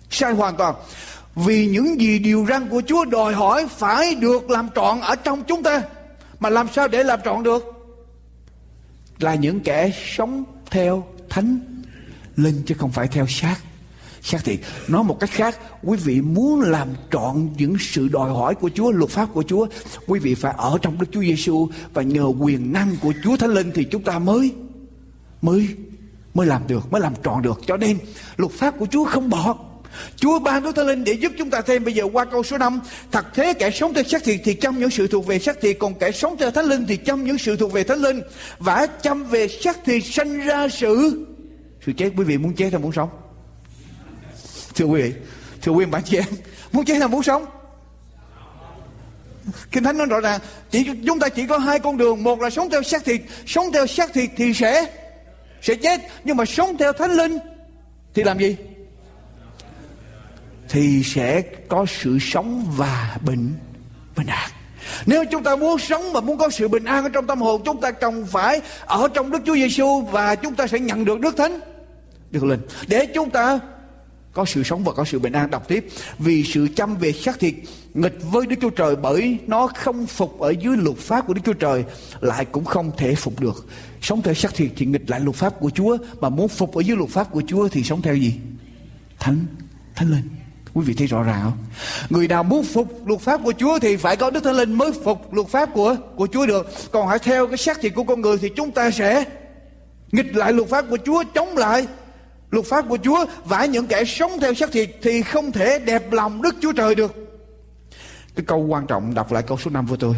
[0.09, 0.75] Sai hoàn toàn
[1.35, 5.43] vì những gì điều răn của Chúa đòi hỏi phải được làm trọn ở trong
[5.47, 5.81] chúng ta.
[6.39, 7.63] Mà làm sao để làm trọn được?
[9.19, 11.59] Là những kẻ sống theo thánh
[12.35, 13.55] linh chứ không phải theo xác.
[14.21, 18.55] Xác thì nói một cách khác, quý vị muốn làm trọn những sự đòi hỏi
[18.55, 19.67] của Chúa, luật pháp của Chúa,
[20.07, 23.49] quý vị phải ở trong Đức Chúa Giêsu và nhờ quyền năng của Chúa Thánh
[23.49, 24.53] Linh thì chúng ta mới
[25.41, 25.67] mới
[26.33, 27.61] mới làm được, mới làm trọn được.
[27.67, 27.97] Cho nên
[28.37, 29.55] luật pháp của Chúa không bỏ
[30.15, 31.83] Chúa ban Đức Thánh Linh để giúp chúng ta thêm.
[31.83, 32.79] Bây giờ qua câu số 5
[33.11, 35.77] Thật thế kẻ sống theo xác thịt thì chăm những sự thuộc về xác thịt
[35.79, 38.21] Còn kẻ sống theo Thánh Linh thì chăm những sự thuộc về Thánh Linh.
[38.59, 41.25] Và chăm về xác thịt sanh ra sự
[41.85, 43.09] Sự chết quý vị muốn chết hay muốn sống?
[44.75, 45.13] Thưa quý vị
[45.61, 46.27] Thưa quý vị bạn chị em
[46.71, 47.45] Muốn chết hay muốn sống?
[49.71, 50.39] Kinh Thánh nói rõ ràng
[50.71, 53.65] chỉ, Chúng ta chỉ có hai con đường Một là sống theo xác thịt Sống
[53.73, 54.85] theo xác thịt thì sẽ
[55.61, 56.01] Sẽ chết.
[56.23, 57.37] Nhưng mà sống theo Thánh Linh
[58.13, 58.55] Thì làm gì?
[60.69, 63.53] Thì sẽ có sự sống và bình
[64.17, 64.49] bình an.
[65.05, 67.61] Nếu chúng ta muốn sống và muốn có sự bình an ở trong tâm hồn,
[67.65, 71.19] chúng ta cần phải ở trong Đức Chúa Giêsu và chúng ta sẽ nhận được
[71.19, 71.59] Đức Thánh,
[72.31, 72.61] Đức Linh.
[72.87, 73.59] Để chúng ta
[74.33, 75.49] có sự sống và có sự bình an.
[75.49, 75.87] Đọc tiếp.
[76.19, 77.55] Vì sự chăm về xác thịt
[77.93, 81.41] nghịch với Đức Chúa Trời bởi nó không phục ở dưới luật pháp của Đức
[81.45, 81.83] Chúa Trời
[82.19, 83.67] lại cũng không thể phục được.
[84.01, 86.81] Sống theo xác thịt thì nghịch lại luật pháp của Chúa mà muốn phục ở
[86.81, 88.33] dưới luật pháp của Chúa thì sống theo gì?
[89.19, 89.45] Thánh
[89.95, 90.38] thánh linh.
[90.73, 91.57] Quý vị thấy rõ ràng không?
[92.09, 94.91] Người nào muốn phục luật pháp của Chúa thì phải có Đức Thánh Linh mới
[95.03, 96.67] phục luật pháp của của Chúa được.
[96.91, 99.25] Còn hãy theo cái xác thịt của con người thì chúng ta sẽ
[100.11, 101.87] nghịch lại luật pháp của Chúa, chống lại
[102.51, 106.11] luật pháp của Chúa và những kẻ sống theo xác thịt thì không thể đẹp
[106.11, 107.15] lòng Đức Chúa Trời được.
[108.35, 110.15] Cái câu quan trọng đọc lại câu số 5 của tôi.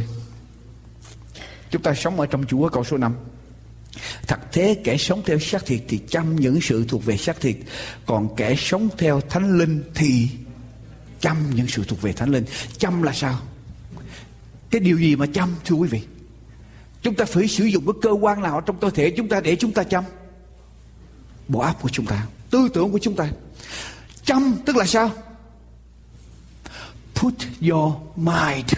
[1.70, 3.14] Chúng ta sống ở trong Chúa câu số 5.
[4.27, 7.58] Thật thế, kẻ sống theo xác thịt thì chăm những sự thuộc về xác thịt
[8.06, 10.27] Còn kẻ sống theo thánh linh thì
[11.19, 12.45] chăm những sự thuộc về thánh linh
[12.77, 13.39] Chăm là sao?
[14.69, 16.01] Cái điều gì mà chăm, thưa quý vị?
[17.01, 19.56] Chúng ta phải sử dụng cái cơ quan nào trong cơ thể chúng ta để
[19.56, 20.04] chúng ta chăm
[21.47, 23.30] Bộ óc của chúng ta, Tư tưởng của chúng ta
[24.26, 25.11] Chăm tức là sao?
[27.16, 27.34] Put
[27.70, 28.74] your mind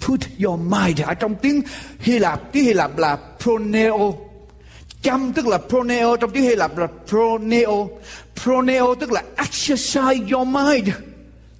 [0.00, 1.62] Put your mind Ở trong tiếng
[1.98, 4.14] Hy Lạp Tiếng Hy Lạp là proneo.
[5.02, 7.88] Chăm tức là proneo, Trong tiếng Hy Lạp là proneo.
[8.42, 10.88] Proneo tức là exercise your mind.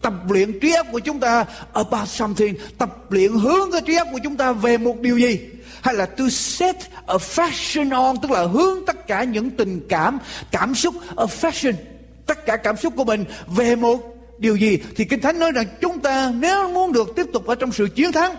[0.03, 2.55] Tập luyện trí óc của chúng ta About something.
[2.79, 5.41] Tập luyện hướng cái trí óc của chúng ta Về một điều gì?
[5.83, 6.77] Hay là to set
[7.07, 10.19] a fashion on, tức là hướng tất cả những tình cảm
[10.51, 11.73] cảm xúc affection
[12.27, 14.79] tất cả cảm xúc của mình về một điều gì?
[14.97, 17.89] Thì kinh thánh nói rằng chúng ta nếu muốn được tiếp tục ở trong sự
[17.95, 18.37] chiến thắng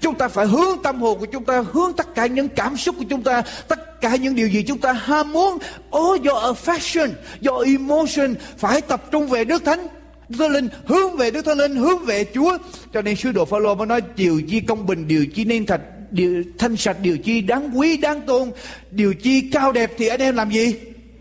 [0.00, 2.94] Chúng ta phải hướng tâm hồn của chúng ta, Hướng tất cả những cảm xúc
[2.98, 5.58] của chúng ta, Tất cả những điều gì chúng ta ham muốn.
[5.92, 7.08] All your affection
[7.48, 9.86] Your emotion Phải tập trung về Đức Thánh.
[10.28, 12.58] Đức Thánh Linh hướng về Đức Thánh Linh, hướng về Chúa.
[12.92, 15.80] Cho nên sứ đồ Phaolô mới nói, điều chi công bình, điều chi nên thật,
[16.10, 18.50] điều thanh sạch, điều chi đáng quý, đáng tôn,
[18.90, 20.74] điều chi cao đẹp thì anh em làm gì?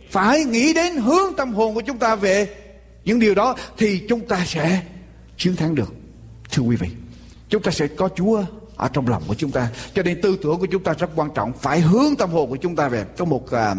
[0.10, 2.48] Phải nghĩ đến hướng tâm hồn của chúng ta về
[3.06, 4.82] những điều đó thì chúng ta sẽ
[5.38, 5.93] chiến thắng được,
[6.52, 6.88] thưa quý vị
[7.50, 8.43] chúng ta sẽ có Chúa
[8.76, 9.70] ở trong lòng của chúng ta.
[9.93, 11.54] Cho nên tư tưởng của chúng ta rất quan trọng.
[11.54, 13.06] Phải hướng tâm hồn của chúng ta về.
[13.18, 13.76] Có một à,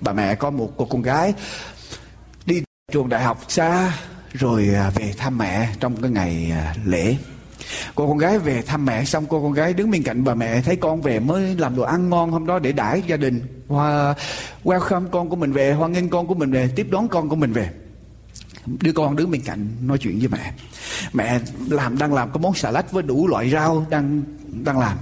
[0.00, 1.34] bà mẹ có một cô con gái
[2.46, 2.62] đi
[2.92, 3.92] trường đại học xa
[4.32, 7.16] rồi à, về thăm mẹ trong cái ngày à, lễ.
[7.94, 10.62] Cô con gái về thăm mẹ xong cô con gái đứng bên cạnh bà mẹ
[10.62, 13.64] thấy con về mới làm đồ ăn ngon hôm đó để đãi gia đình.
[13.68, 14.14] Hoa
[14.64, 17.36] welcome con của mình về hoan nghênh con của mình về tiếp đón con của
[17.36, 17.70] mình về
[18.66, 20.52] đứa con đứng bên cạnh nói chuyện với mẹ.
[21.12, 24.22] Mẹ làm, đang làm cái món xà lách với đủ loại rau đang
[24.64, 24.98] đang làm.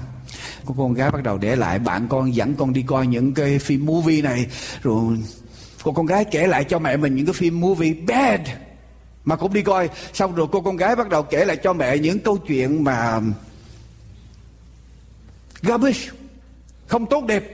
[0.64, 3.58] Cô con gái bắt đầu để lại, bạn con dẫn con đi coi những cái
[3.58, 4.46] phim movie này.
[4.82, 5.18] Rồi
[5.82, 8.40] cô, con gái kể lại cho mẹ mình những cái phim movie bad
[9.24, 9.90] mà cũng đi coi.
[10.12, 13.20] Xong rồi cô, con gái bắt đầu kể lại cho mẹ những câu chuyện mà
[15.62, 16.00] garbage,
[16.86, 17.44] không tốt đẹp.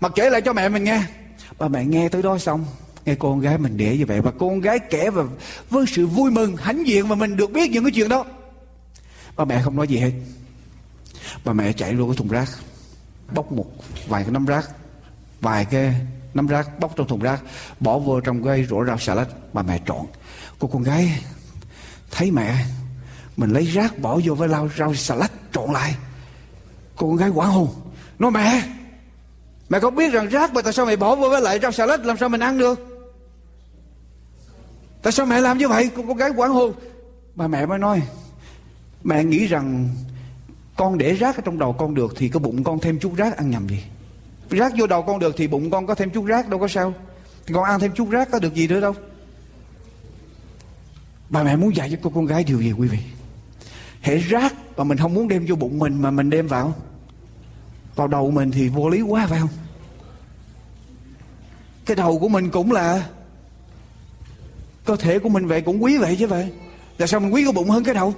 [0.00, 1.02] Mà kể lại cho mẹ mình nghe.
[1.58, 2.64] Bà mẹ nghe tới đó xong
[3.04, 5.22] nghe con gái mình để như vậy và con gái kể và
[5.70, 8.24] với sự vui mừng, hãnh diện mà mình được biết những cái chuyện đó.
[9.36, 10.12] Bà mẹ không nói gì hết.
[11.44, 12.48] Bà mẹ chạy vô cái thùng rác,
[13.34, 13.66] bóc một
[14.08, 14.70] vài cái nắm rác,
[15.40, 15.94] vài cái
[16.34, 17.42] nắm rác, bóc trong thùng rác,
[17.80, 20.06] bỏ vô trong cái rổ rau xà lách bà mẹ trộn.
[20.58, 21.22] Cô con gái
[22.10, 22.64] thấy mẹ,
[23.36, 25.94] mình lấy rác bỏ vô với lau rau xà lách trộn lại.
[26.96, 27.68] Cô con gái quảng hồn.
[28.18, 28.62] Nói, mẹ
[29.68, 31.86] mẹ có biết rằng rác mà tại sao mẹ bỏ vô với lại rau xà
[31.86, 32.93] lách làm sao mình ăn được?
[35.04, 35.90] Tại sao mẹ làm như vậy?
[35.96, 36.72] Cô con gái quảng hồn.
[37.34, 38.02] Bà mẹ mới nói
[39.04, 39.88] mẹ nghĩ rằng
[40.76, 43.36] con để rác ở trong đầu con được thì cái bụng con thêm chút rác
[43.36, 43.84] ăn nhầm gì?
[44.50, 46.94] Rác vô đầu con được thì bụng con có thêm chút rác đâu có sao.
[47.46, 48.94] Thì con ăn thêm chút rác có được gì nữa đâu.
[51.28, 52.98] Bà mẹ muốn dạy cho cô con gái điều gì quý vị?
[54.00, 56.74] Hệ rác mà mình không muốn đem vô bụng mình mà mình đem vào
[57.96, 59.48] vào đầu mình thì vô lý quá phải không?
[61.86, 63.06] Cái đầu của mình cũng là
[64.84, 66.52] cơ thể của mình vậy cũng quý vậy chứ vậy.
[66.98, 68.14] Tại sao mình quý cái bụng hơn cái đầu?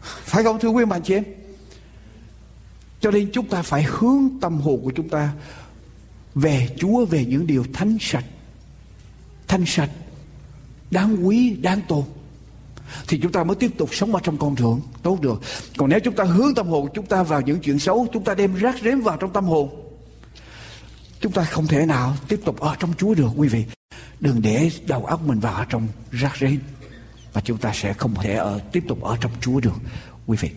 [0.00, 1.24] Phải không, thưa quý bạn chị em?
[3.00, 5.32] Cho nên chúng ta phải hướng tâm hồn của chúng ta
[6.34, 8.24] về Chúa, về những điều thánh sạch.
[9.48, 9.90] Thanh sạch,
[10.90, 12.02] đáng quý, đáng tôn.
[13.08, 14.80] Thì chúng ta mới tiếp tục sống ở trong con đường.
[15.02, 15.40] Tốt được.
[15.76, 18.34] Còn nếu chúng ta hướng tâm hồn chúng ta vào những chuyện xấu, chúng ta
[18.34, 19.79] đem rác rếm vào trong tâm hồn
[21.20, 23.64] chúng ta không thể nào tiếp tục ở trong Chúa được quý vị
[24.20, 26.58] đừng để đầu óc mình vào trong rác rưởi,
[27.32, 29.74] và chúng ta sẽ không thể ở tiếp tục ở trong Chúa được
[30.26, 30.50] quý vị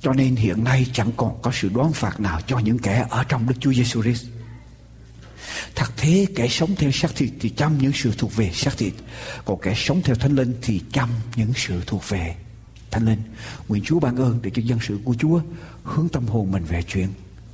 [0.00, 3.24] cho nên hiện nay chẳng còn có sự đoán phạt nào cho những kẻ ở
[3.24, 4.26] trong Đức Chúa Giêsu Christ.
[5.74, 8.92] Thật thế kẻ sống theo xác thịt thì chăm những sự thuộc về xác thịt.
[9.44, 12.34] Còn kẻ sống theo thánh linh thì chăm những sự thuộc về
[12.90, 13.22] thánh linh.
[13.68, 15.40] Nguyện Chúa ban ơn để cho dân sự của Chúa
[15.88, 17.08] hướng tâm hồn mình về chuyện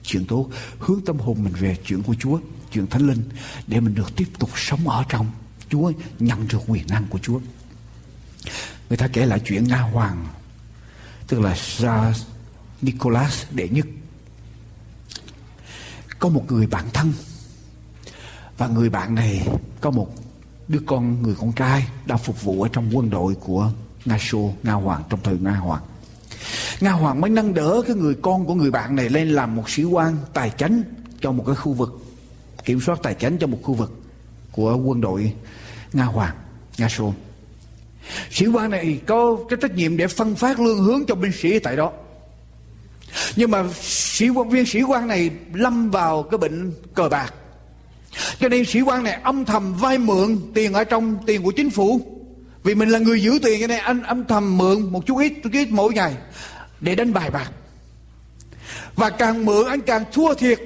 [0.04, 2.38] chuyện tốt, hướng tâm hồn mình về chuyện của Chúa,
[2.72, 3.22] chuyện thánh linh
[3.66, 5.26] để mình được tiếp tục sống ở trong
[5.68, 7.40] Chúa, nhận được quyền năng của Chúa.
[8.88, 10.26] Người ta kể lại chuyện Nga Hoàng
[11.26, 12.12] tức là sa
[12.82, 13.86] Nicholas đệ nhất
[16.18, 17.12] có một người bạn thân
[18.58, 19.48] và người bạn này
[19.80, 20.14] có một
[20.68, 23.72] đứa con người con trai đang phục vụ ở trong quân đội của
[24.04, 25.82] Nga Xô, Nga Hoàng trong thời Nga Hoàng.
[26.80, 29.70] Nga Hoàng mới nâng đỡ cái người con của người bạn này lên làm một
[29.70, 30.82] sĩ quan tài chánh
[31.20, 31.90] cho một cái khu vực
[32.64, 33.92] kiểm soát tài chánh cho một khu vực
[34.52, 35.32] của quân đội
[35.92, 36.34] Nga Hoàng,
[36.78, 37.14] Nga Xô.
[38.30, 41.58] Sĩ quan này có cái trách nhiệm để phân phát lương hướng cho binh sĩ
[41.58, 41.92] tại đó.
[43.36, 47.34] Nhưng mà sĩ quan viên sĩ quan này lâm vào cái bệnh cờ bạc.
[48.40, 51.70] Cho nên sĩ quan này âm thầm vay mượn tiền ở trong tiền của chính
[51.70, 52.13] phủ.
[52.64, 55.32] Vì mình là người giữ tiền cho nên anh âm thầm mượn một chút ít,
[55.42, 56.14] chút ít mỗi ngày
[56.80, 57.50] để đánh bài bạc.
[58.96, 60.60] Và càng mượn anh càng thua thiệt.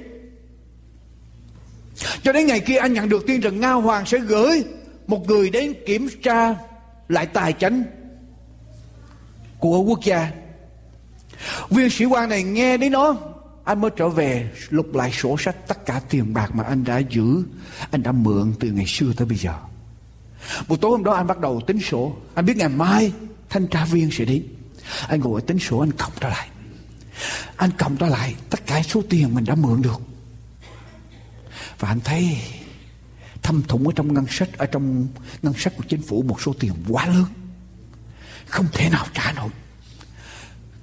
[2.22, 4.64] Cho đến ngày kia anh nhận được tin rằng Nga Hoàng sẽ gửi
[5.06, 6.54] một người đến kiểm tra
[7.08, 7.82] lại tài chánh
[9.58, 10.30] của quốc gia
[11.70, 13.16] viên sĩ quan này nghe đến nó
[13.64, 16.98] anh mới trở về lục lại sổ sách tất cả tiền bạc mà anh đã
[16.98, 17.42] giữ
[17.90, 19.54] anh đã mượn từ ngày xưa tới bây giờ
[20.68, 22.16] buổi tối hôm đó anh bắt đầu tính sổ.
[22.34, 23.12] Anh biết ngày mai
[23.48, 24.46] thanh tra viên sẽ đến.
[25.08, 26.48] Anh ngồi tính sổ, anh cộng ra lại.
[27.56, 30.00] Anh cộng ra lại tất cả số tiền mình đã mượn được.
[31.78, 32.38] Và anh thấy
[33.42, 35.06] thâm thủng ở trong ngân sách, ở trong
[35.42, 37.24] ngân sách của chính phủ một số tiền quá lớn.
[38.46, 39.48] Không thể nào trả nổi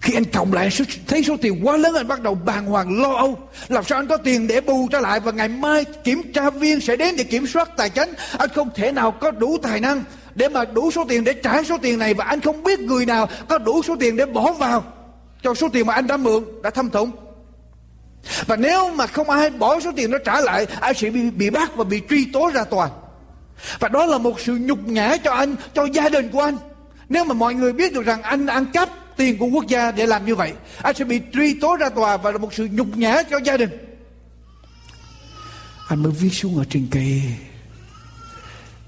[0.05, 0.69] khi anh cộng lại
[1.07, 3.37] thấy số tiền quá lớn, anh bắt đầu bàng hoàng, lo âu.
[3.67, 6.81] Làm sao anh có tiền để bù trở lại và ngày mai kiểm tra viên
[6.81, 8.13] sẽ đến để kiểm soát tài chính?
[8.37, 10.03] Anh không thể nào có đủ tài năng
[10.35, 13.05] để mà đủ số tiền để trả số tiền này và anh không biết người
[13.05, 14.83] nào có đủ số tiền để bỏ vào.
[15.43, 17.11] Cho số tiền mà anh đã mượn, đã thâm thủng
[18.47, 21.49] và nếu mà không ai bỏ số tiền đó trả lại anh sẽ bị bị
[21.49, 22.89] bắt và bị truy tố ra tòa.
[23.79, 26.57] Và đó là một sự nhục nhã cho anh, cho gia đình của anh.
[27.09, 30.05] Nếu mà mọi người biết được rằng anh ăn cắp tiền của quốc gia để
[30.05, 30.53] làm như vậy.
[30.81, 33.57] Anh sẽ bị truy tố ra tòa và là một sự nhục nhã cho gia
[33.57, 33.69] đình.
[35.87, 37.23] Anh mới viết xuống ở trên cây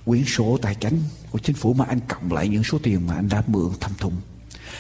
[0.06, 3.16] quyển sổ tài chính của chính phủ mà anh cộng lại những số tiền mà
[3.16, 4.22] anh đã mượn thâm thùng.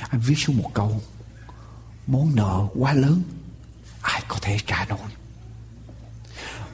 [0.09, 1.01] Anh viết xuống một câu,
[2.07, 3.23] món nợ quá lớn,
[4.01, 5.09] ai có thể trả nổi?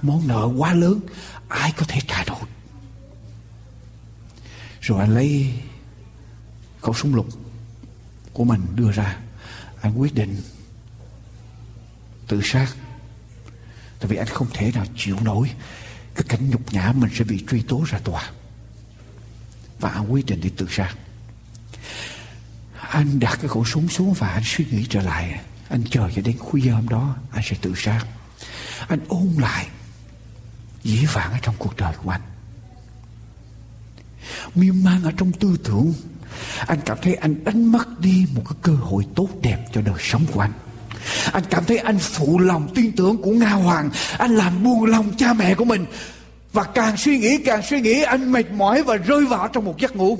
[0.01, 0.99] Món nợ quá lớn,
[1.47, 2.47] ai có thể trả nổi?
[4.81, 5.53] Rồi anh lấy
[6.81, 7.27] khẩu súng lục
[8.33, 9.17] của mình đưa ra.
[9.81, 10.41] Anh quyết định
[12.27, 12.67] tự sát.
[13.99, 15.51] Tại vì anh không thể nào chịu nổi
[16.15, 18.31] cái cảnh nhục nhã mình sẽ bị truy tố ra tòa.
[19.79, 20.95] Và anh quyết định đi tự sát.
[22.79, 25.41] Anh đặt cái khẩu súng xuống và anh suy nghĩ trở lại.
[25.69, 28.05] Anh chờ cho đến khuya hôm đó, anh sẽ tự sát.
[28.87, 29.67] Anh ôn lại
[30.83, 32.21] dĩ vãng ở trong cuộc đời của anh.
[34.55, 35.93] Miên man ở trong tư tưởng
[36.67, 39.95] anh cảm thấy anh đánh mất đi một cái cơ hội tốt đẹp cho đời
[39.99, 40.51] sống của anh.
[41.31, 43.89] Anh cảm thấy anh phụ lòng tin tưởng của nga hoàng.
[44.17, 45.85] Anh làm buồn lòng cha mẹ của mình.
[46.53, 49.79] Và càng suy nghĩ, càng suy nghĩ, anh mệt mỏi và rơi vào trong một
[49.79, 50.17] giấc ngủ.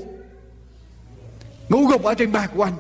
[1.70, 2.74] Ngủ gục ở trên bàn của anh.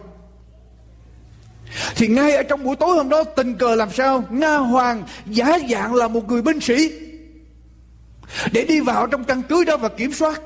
[1.95, 4.23] Thì ngay ở trong buổi tối hôm đó, tình cờ làm sao?
[4.29, 6.91] Nga hoàng giả dạng là một người binh sĩ.
[8.51, 10.41] Để đi vào trong căn cứ đó và kiểm soát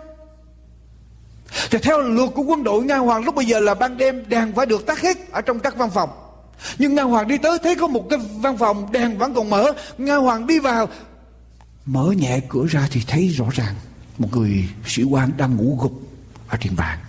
[1.72, 4.56] thì theo luật của quân đội, Nga Hoàng lúc bây giờ là ban đêm đèn
[4.56, 6.10] phải được tắt hết ở trong các văn phòng.
[6.78, 9.72] Nhưng Nga Hoàng đi tới thấy có một cái văn phòng đèn vẫn còn mở.
[9.98, 10.90] Nga Hoàng đi vào,
[11.86, 13.76] mở nhẹ cửa ra thì thấy rõ ràng
[14.18, 16.02] một người sĩ quan đang ngủ gục
[16.48, 17.00] ở trên bàn.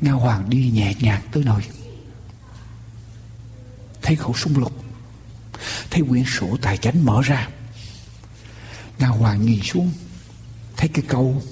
[0.00, 1.60] Nga Hoàng đi nhẹ nhàng tới nơi.
[4.02, 4.72] Thấy khẩu súng lục.
[5.90, 7.48] Thấy quyển sổ tài chánh mở ra.
[8.98, 9.90] Nga Hoàng nhìn xuống.
[10.76, 11.42] Thấy cái câu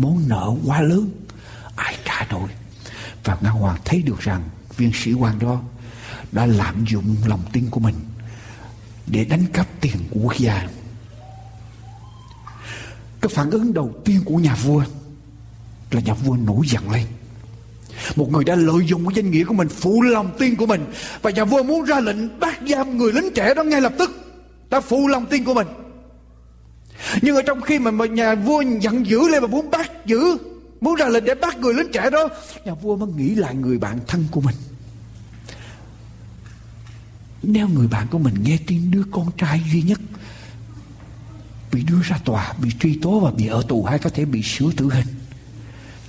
[0.00, 1.10] món nợ quá lớn.
[1.76, 2.48] Ai trả nổi?
[3.24, 4.42] Và nga hoàng thấy được rằng
[4.76, 5.62] viên sĩ quan đó
[6.32, 7.94] đã lạm dụng lòng tin của mình
[9.06, 10.68] để đánh cắp tiền của quốc gia.
[13.20, 14.84] Cái phản ứng đầu tiên của nhà vua
[15.90, 17.06] là nhà vua nổi giận lên.
[18.16, 20.86] Một người đã lợi dụng cái danh nghĩa của mình, phụ lòng tin của mình,
[21.22, 24.10] và nhà vua muốn ra lệnh bắt giam người lính trẻ đó ngay lập tức,
[24.70, 25.66] đã phụ lòng tin của mình
[27.22, 30.36] nhưng ở trong khi mà nhà vua giận dữ lên và muốn bắt giữ,
[30.80, 32.28] muốn ra lệnh để bắt người lính trẻ đó,
[32.64, 34.56] nhà vua mới nghĩ lại người bạn thân của mình.
[37.42, 40.00] Nếu người bạn của mình nghe tin đứa con trai duy nhất
[41.72, 44.42] bị đưa ra tòa, bị truy tố và bị ở tù hay có thể bị
[44.42, 45.06] xử tử hình,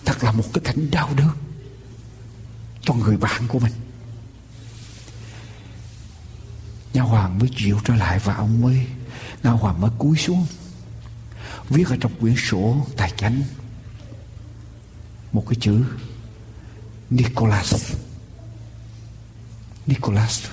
[0.06, 1.30] thật là một cái cảnh đau đớn
[2.82, 3.74] cho người bạn của mình.
[6.94, 8.86] Nhà hoàng mới chịu trở lại và ông mới
[9.44, 10.46] nhà hoàng mới cúi xuống
[11.72, 13.44] viết ở trong quyển sổ tài chánh.
[15.32, 15.84] Một cái chữ,
[17.10, 17.96] Nicholas.
[19.86, 20.46] Nicholas.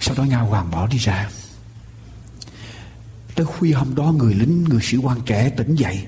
[0.00, 1.30] Sau đó Nga Hoàng bỏ đi ra.
[3.34, 6.06] Tới khuya hôm đó, người lính, người sĩ quan trẻ tỉnh dậy.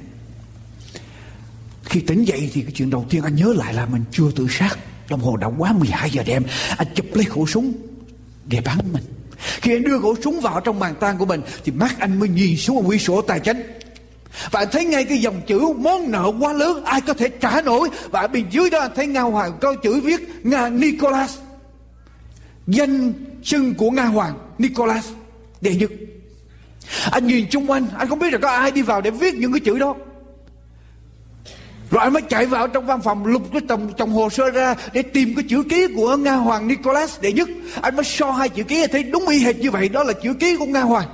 [1.85, 4.47] Khi tỉnh dậy thì cái chuyện đầu tiên anh nhớ lại là mình chưa tự
[4.51, 4.79] sát.
[5.09, 6.43] Đồng hồ đã quá 12 giờ đêm.
[6.77, 7.73] Anh chụp lấy khẩu súng
[8.45, 9.16] để bắn mình
[9.63, 12.29] khi anh đưa khẩu súng vào trong bàn tan của mình, thì mắt anh mới
[12.29, 13.63] nhìn xuống một quyển sổ tài chính
[14.51, 17.61] và anh thấy ngay cái dòng chữ món nợ quá lớn, ai có thể trả
[17.61, 17.89] nổi.
[18.11, 21.39] Và ở bên dưới đó anh thấy nga hoàng có chữ viết nga nicholas
[22.67, 25.09] danh sưng của nga hoàng nicholas
[25.61, 25.91] đệ nhất.
[27.11, 29.53] Anh nhìn chung quanh, anh không biết là có ai đi vào để viết những
[29.53, 29.95] cái chữ đó
[31.91, 34.75] rồi anh mới chạy vào trong văn phòng lục cái trong, trong hồ sơ ra
[34.93, 37.49] để tìm cái chữ ký của Nga Hoàng Nicholas đệ nhất.
[37.83, 40.35] Anh mới so hai chữ ký thấy đúng y hệt như vậy đó là chữ
[40.35, 41.09] ký của Nga Hoàng.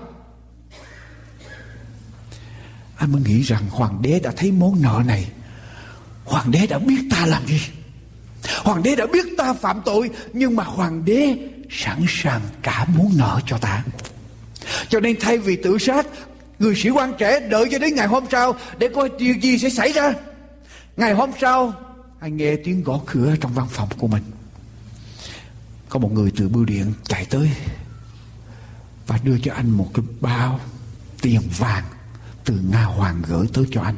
[2.97, 5.27] Anh mới nghĩ rằng hoàng đế đã thấy món nợ này.
[6.25, 7.61] Hoàng đế đã biết ta làm gì.
[8.57, 11.37] Hoàng đế đã biết ta phạm tội nhưng mà hoàng đế
[11.70, 13.85] sẵn sàng cả món nợ cho ta.
[14.89, 16.07] Cho nên thay vì tự sát,
[16.59, 19.70] người sĩ quan trẻ đợi cho đến ngày hôm sau để coi điều gì sẽ
[19.70, 20.14] xảy ra.
[20.97, 21.72] Ngày hôm sau,
[22.20, 24.22] Anh nghe tiếng gõ cửa trong văn phòng của mình.
[25.88, 27.51] Có một người từ bưu điện chạy tới
[29.07, 30.61] Và đưa cho anh một cái bao
[31.22, 31.84] Tiền vàng
[32.45, 33.97] Từ Nga Hoàng gửi tới cho anh.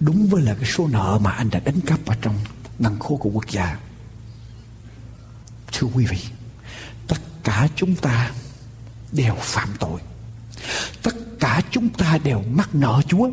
[0.00, 2.34] Đúng với là cái số nợ mà anh đã đánh cắp Ở trong
[2.78, 3.78] ngân khố của quốc gia.
[5.72, 6.18] Thưa quý vị,
[7.08, 8.30] tất cả chúng ta
[9.12, 10.00] đều phạm tội.
[11.02, 13.30] Tất cả chúng ta đều mắc nợ chúa.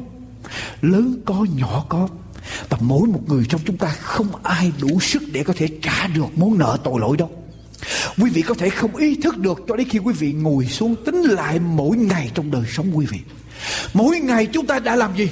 [0.81, 2.07] Lớn có, nhỏ có
[2.69, 6.07] và mỗi một người trong chúng ta không ai đủ sức để có thể trả
[6.07, 7.29] được món nợ tội lỗi đâu
[8.17, 10.95] quý vị có thể không ý thức được cho đến khi quý vị ngồi xuống
[11.05, 13.19] tính lại mỗi ngày trong đời sống quý vị.
[13.93, 15.29] Mỗi ngày chúng ta đã làm gì?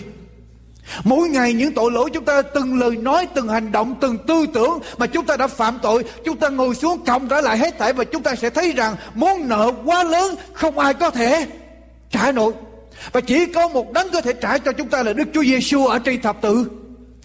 [1.03, 4.45] Mỗi ngày những tội lỗi chúng ta từng lời nói, từng hành động, từng tư
[4.53, 7.79] tưởng mà chúng ta đã phạm tội, chúng ta ngồi xuống cộng trở lại hết
[7.79, 11.47] thảy và chúng ta sẽ thấy rằng món nợ quá lớn không ai có thể
[12.11, 12.53] trả nổi.
[13.11, 15.85] Và chỉ có một đấng có thể trả cho chúng ta là Đức Chúa Giêsu
[15.85, 16.65] ở trên thập tự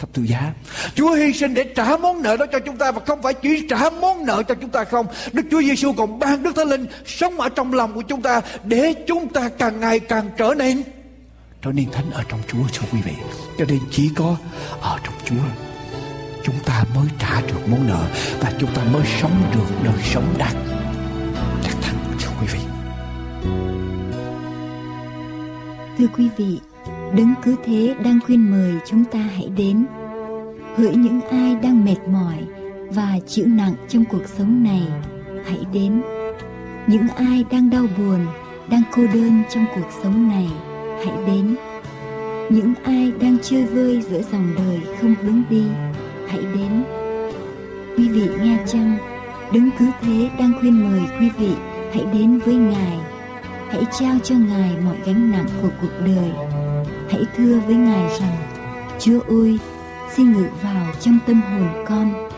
[0.02, 0.52] thập tự giá.
[0.94, 3.66] Chúa hy sinh để trả món nợ đó cho chúng ta và không phải chỉ
[3.68, 5.06] trả món nợ cho chúng ta không.
[5.32, 8.40] Đức Chúa Giêsu còn ban Đức Thánh Linh sống ở trong lòng của chúng ta
[8.64, 10.82] để chúng ta càng ngày càng trở nên
[11.62, 13.12] trở nên thánh ở trong Chúa thưa quý vị.
[13.58, 14.36] Cho nên chỉ có
[14.80, 15.44] ở trong Chúa
[16.44, 18.06] chúng ta mới trả được món nợ
[18.40, 20.54] và chúng ta mới sống được đời sống đạt
[21.64, 22.60] đạt thắng thưa quý vị.
[25.98, 26.58] Thưa quý vị,
[27.16, 29.86] Đấng cứ thế đang khuyên mời chúng ta hãy đến.
[30.76, 32.38] Hỡi những ai đang mệt mỏi
[32.90, 34.82] và chịu nặng trong cuộc sống này,
[35.44, 36.02] hãy đến.
[36.86, 38.26] Những ai đang đau buồn,
[38.70, 40.48] đang cô đơn trong cuộc sống này,
[41.04, 41.56] hãy đến.
[42.50, 45.64] Những ai đang chơi vơi giữa dòng đời không hướng đi,
[46.28, 46.84] hãy đến.
[47.96, 48.96] Quý vị nghe chăng,
[49.54, 51.52] Đấng cứ thế đang khuyên mời quý vị
[51.92, 52.98] hãy đến với Ngài.
[53.68, 56.30] Hãy trao cho Ngài mọi gánh nặng của cuộc đời
[57.12, 58.36] hãy thưa với Ngài rằng
[58.98, 59.58] Chúa ơi,
[60.16, 62.28] xin ngự vào trong tâm hồn con.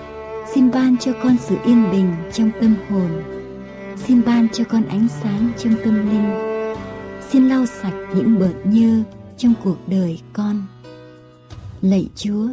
[0.54, 3.22] Xin ban cho con sự yên bình trong tâm hồn.
[3.96, 6.30] Xin ban cho con ánh sáng trong tâm linh.
[7.30, 9.02] Xin lau sạch những bợt nhơ
[9.36, 10.62] trong cuộc đời con.
[11.82, 12.48] Lạy Chúa,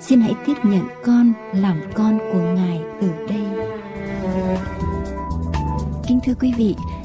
[0.00, 3.44] xin hãy tiếp nhận con làm con của Ngài từ đây.
[6.08, 6.74] Kính thưa quý vị,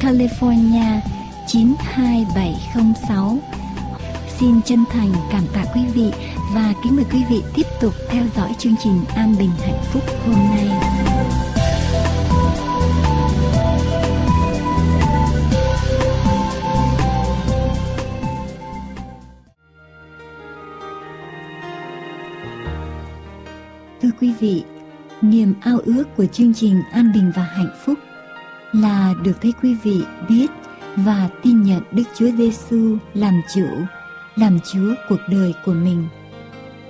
[0.00, 1.00] California
[1.46, 3.38] 92706
[4.38, 6.10] Xin chân thành cảm tạ quý vị
[6.54, 10.02] và kính mời quý vị tiếp tục theo dõi chương trình An Bình Hạnh Phúc
[10.26, 10.68] hôm nay.
[24.02, 24.64] Thưa quý vị,
[25.22, 27.98] niềm ao ước của chương trình An Bình và Hạnh Phúc
[28.72, 30.50] là được thấy quý vị biết
[30.96, 33.66] và tin nhận Đức Chúa Giêsu làm chủ,
[34.36, 36.04] làm Chúa cuộc đời của mình,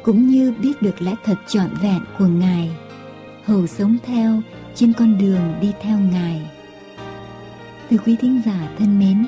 [0.03, 2.71] cũng như biết được lẽ thật trọn vẹn của Ngài,
[3.45, 4.41] hầu sống theo
[4.75, 6.51] trên con đường đi theo Ngài.
[7.91, 9.27] Thưa quý thính giả thân mến,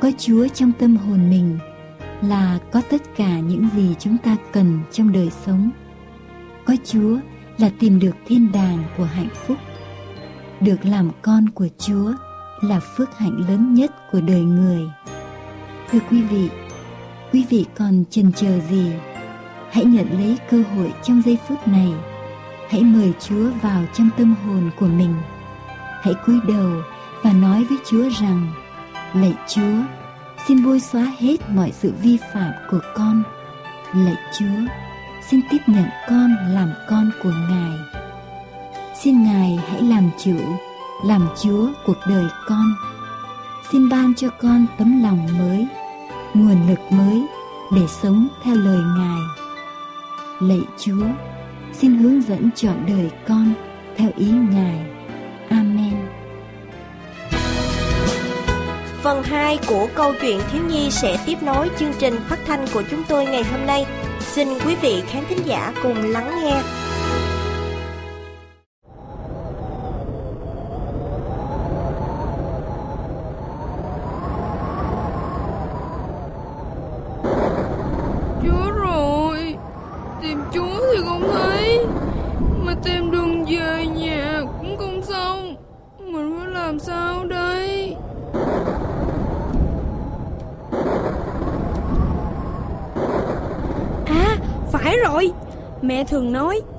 [0.00, 1.58] có Chúa trong tâm hồn mình
[2.22, 5.70] là có tất cả những gì chúng ta cần trong đời sống.
[6.64, 7.18] Có Chúa
[7.58, 9.58] là tìm được thiên đàng của hạnh phúc.
[10.64, 12.12] Được làm con của Chúa
[12.60, 14.80] là phước hạnh lớn nhất của đời người.
[15.90, 16.50] Thưa quý vị,
[17.32, 18.92] quý vị còn chần chờ gì?
[19.70, 21.92] Hãy nhận lấy cơ hội trong giây phút này.
[22.68, 25.14] Hãy mời Chúa vào trong tâm hồn của mình.
[26.02, 26.70] Hãy cúi đầu
[27.22, 28.52] và nói với Chúa rằng:
[29.14, 29.82] Lạy Chúa,
[30.46, 33.22] xin bôi xóa hết mọi sự vi phạm của con.
[33.94, 34.72] Lạy Chúa,
[35.30, 38.01] xin tiếp nhận con làm con của Ngài.
[39.04, 40.36] Xin Ngài hãy làm chủ
[41.04, 42.74] làm Chúa cuộc đời con.
[43.72, 45.66] xin ban cho con tấm lòng mới,
[46.34, 47.22] nguồn lực mới
[47.74, 49.20] để sống theo lời Ngài.
[50.40, 51.06] Lạy Chúa,
[51.72, 53.52] xin hướng dẫn chọn đời con
[53.96, 54.86] theo ý Ngài.
[55.48, 55.94] Amen.
[59.02, 62.82] Phần 2 của câu chuyện thiếu nhi sẽ tiếp nối chương trình phát thanh của
[62.90, 63.86] chúng tôi ngày hôm nay.
[64.20, 66.81] Xin quý vị khán thính giả cùng lắng nghe.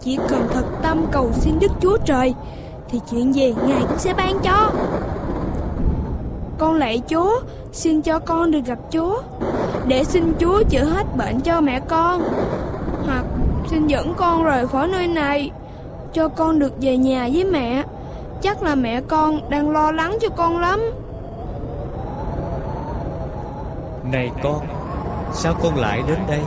[0.03, 2.33] Chỉ cần thật tâm cầu xin Đức Chúa Trời,
[2.89, 4.71] Thì chuyện gì Ngài cũng sẽ ban cho.
[6.57, 7.39] Con lạy Chúa,
[7.71, 9.21] Xin cho con được gặp Chúa,
[9.87, 12.21] Để xin Chúa chữa hết bệnh cho mẹ con,
[13.05, 13.25] Hoặc
[13.67, 15.51] xin dẫn con rời khỏi nơi này,
[16.13, 17.83] Cho con được về nhà với mẹ.
[18.41, 20.79] Chắc là mẹ con đang lo lắng cho con lắm.
[24.11, 24.59] Này con,
[25.33, 26.39] Sao con lại đến đây?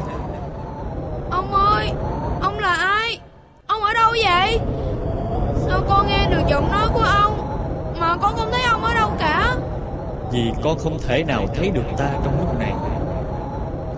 [10.36, 12.72] Vì con không thể nào thấy được ta trong lúc này.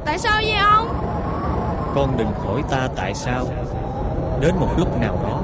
[0.05, 0.89] Tại sao vậy ông?
[1.95, 3.45] Con đừng hỏi ta tại sao.
[4.41, 5.41] Đến một lúc nào đó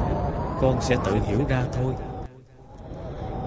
[0.61, 1.93] Con sẽ tự hiểu ra thôi.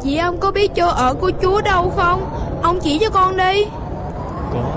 [0.04, 2.30] Chị ông có biết chỗ ở của Chúa đâu không?
[2.64, 3.66] Ông chỉ cho con đi.
[4.54, 4.72] Có.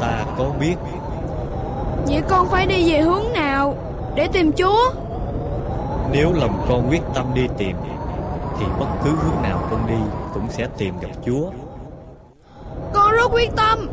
[0.00, 0.74] Ta có biết.
[2.06, 3.74] Vậy con phải đi về hướng nào
[4.14, 4.92] Để tìm Chúa?
[6.12, 7.76] Nếu lòng con quyết tâm đi tìm
[8.58, 11.50] Thì bất cứ hướng nào con đi Cũng sẽ tìm gặp Chúa
[13.12, 13.88] Rất quyết tâm.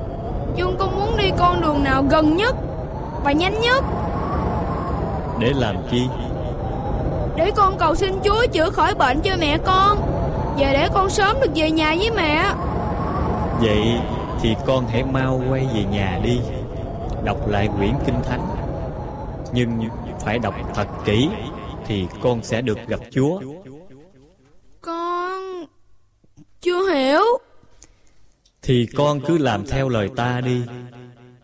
[0.56, 2.56] Nhưng con muốn đi con đường nào gần nhất
[3.24, 3.84] Và nhanh nhất.
[5.40, 6.08] Để làm chi?
[7.36, 9.98] Để con cầu xin Chúa chữa khỏi bệnh cho mẹ con.
[10.58, 12.54] Và để con sớm được về nhà với mẹ.
[13.62, 14.00] Vậy
[14.42, 16.40] thì con hãy mau quay về nhà đi.
[17.24, 18.48] Đọc lại quyển Kinh Thánh.
[19.54, 19.90] Nhưng
[20.20, 21.30] phải đọc thật kỹ
[21.86, 23.40] Thì con sẽ được gặp Chúa.
[24.82, 25.66] Con
[26.62, 27.22] chưa hiểu
[28.68, 30.62] Thì con cứ làm theo lời ta đi.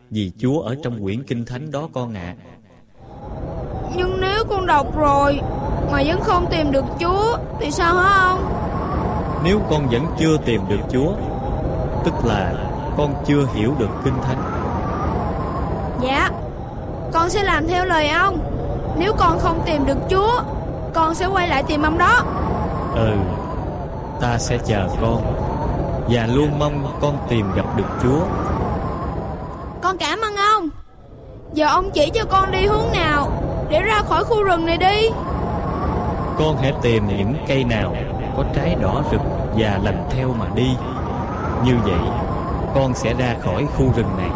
[0.09, 2.35] Vì Chúa ở trong quyển Kinh Thánh đó con ạ.
[3.95, 5.39] Nhưng nếu con đọc rồi
[5.91, 8.39] Mà vẫn không tìm được Chúa Thì sao hả ông?
[9.43, 11.13] Nếu con vẫn chưa tìm được Chúa
[12.05, 12.53] Tức là
[12.97, 14.43] con chưa hiểu được Kinh Thánh.
[16.01, 16.29] Dạ
[17.13, 18.39] Con sẽ làm theo lời ông.
[18.97, 20.41] Nếu con không tìm được Chúa
[20.93, 22.23] Con sẽ quay lại tìm ông đó.
[22.95, 23.11] Ừ
[24.21, 25.42] Ta sẽ chờ con
[26.09, 28.25] Và luôn mong con tìm gặp được Chúa.
[29.81, 30.69] Con cảm ơn ông.
[31.53, 33.31] Giờ ông chỉ cho con đi hướng nào
[33.69, 35.09] Để ra khỏi khu rừng này đi.
[36.37, 37.95] Con hãy tìm những cây nào
[38.37, 39.21] Có trái đỏ rực
[39.57, 40.75] Và lần theo mà đi.
[41.65, 41.99] Như vậy
[42.75, 44.29] Con sẽ ra khỏi khu rừng này.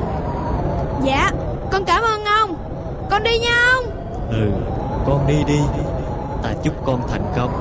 [1.04, 1.32] Dạ
[1.72, 2.56] Con cảm ơn ông.
[3.10, 3.86] Con đi nha ông.
[4.32, 4.52] Ừ
[5.06, 5.60] Con đi đi.
[6.44, 7.52] Ta chúc con thành công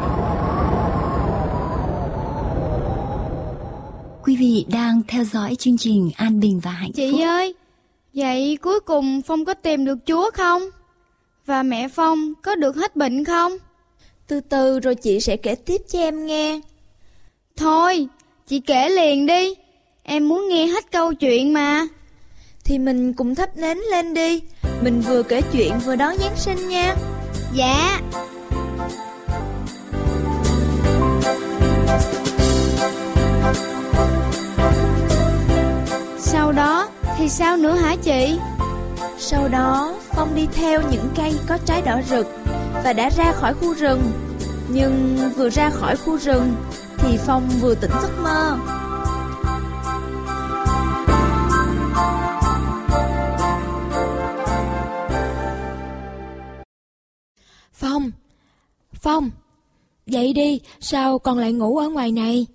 [4.36, 7.20] Quý vị đang theo dõi chương trình An Bình và Hạnh Chị Phúc.
[7.20, 7.54] ơi
[8.14, 10.62] Vậy cuối cùng Phong có tìm được Chúa không
[11.46, 13.52] Và mẹ Phong có được hết bệnh không
[14.26, 16.60] Từ từ rồi chị sẽ kể tiếp cho em nghe.
[17.56, 18.06] Thôi
[18.46, 19.54] Chị kể liền đi
[20.02, 21.86] Em muốn nghe hết câu chuyện mà
[22.64, 24.40] Thì mình cùng thắp nến lên đi.
[24.82, 26.96] Mình vừa kể chuyện vừa đón Giáng sinh nha.
[27.54, 28.00] Dạ
[36.46, 36.88] Sau đó
[37.18, 38.38] thì sao nữa hả chị
[39.18, 42.26] Sau đó, Phong đi theo những cây có trái đỏ rực
[42.84, 44.12] và đã ra khỏi khu rừng.
[44.68, 46.54] Nhưng vừa ra khỏi khu rừng
[46.98, 48.58] thì Phong vừa tỉnh giấc mơ.
[57.72, 58.10] Phong
[58.92, 59.30] Phong
[60.06, 62.46] Dậy đi Sao con lại ngủ ở ngoài này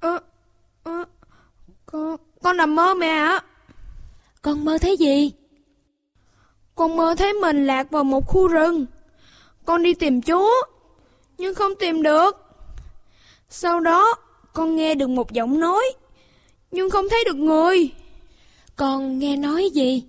[0.00, 0.18] Ơ
[0.82, 1.04] ơ
[1.86, 3.40] Con Con nằm mơ mẹ ạ.
[4.42, 5.32] Con mơ thấy gì?
[6.74, 8.86] Con mơ thấy mình lạc vào một khu rừng.
[9.64, 10.50] Con đi tìm Chúa
[11.38, 12.36] Nhưng không tìm được.
[13.48, 14.14] Sau đó
[14.52, 15.84] Con nghe được một giọng nói
[16.70, 17.90] Nhưng không thấy được người.
[18.76, 20.04] Con nghe nói gì?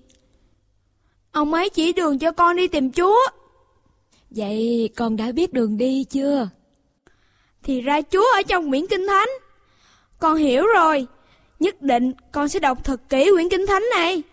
[1.32, 3.27] Ông ấy chỉ đường cho con đi tìm Chúa
[4.29, 6.49] Vậy con đã biết đường đi chưa?
[7.63, 9.29] Thì ra Chúa ở trong quyển Kinh Thánh.
[10.19, 11.07] Con hiểu rồi.
[11.62, 14.24] Nhất định con sẽ đọc thật kỹ quyển kinh thánh này.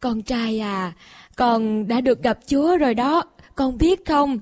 [0.00, 0.92] Con trai à,
[1.36, 3.22] con đã được gặp Chúa rồi đó,
[3.54, 4.38] con biết không?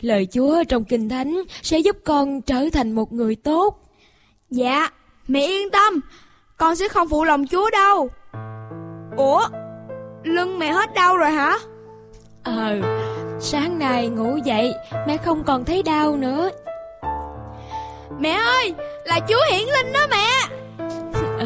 [0.00, 3.82] Lời Chúa trong Kinh Thánh sẽ giúp con trở thành một người tốt.
[4.50, 4.88] Dạ,
[5.28, 6.00] mẹ yên tâm,
[6.56, 8.10] con sẽ không phụ lòng Chúa đâu.
[9.16, 9.48] Ủa,
[10.24, 11.58] lưng mẹ hết đau rồi hả?
[12.42, 12.80] Ờ,
[13.40, 14.74] sáng nay ngủ dậy
[15.06, 16.50] mẹ không còn thấy đau nữa.
[18.20, 18.74] Mẹ ơi,
[19.04, 20.26] là Chúa hiển linh đó mẹ.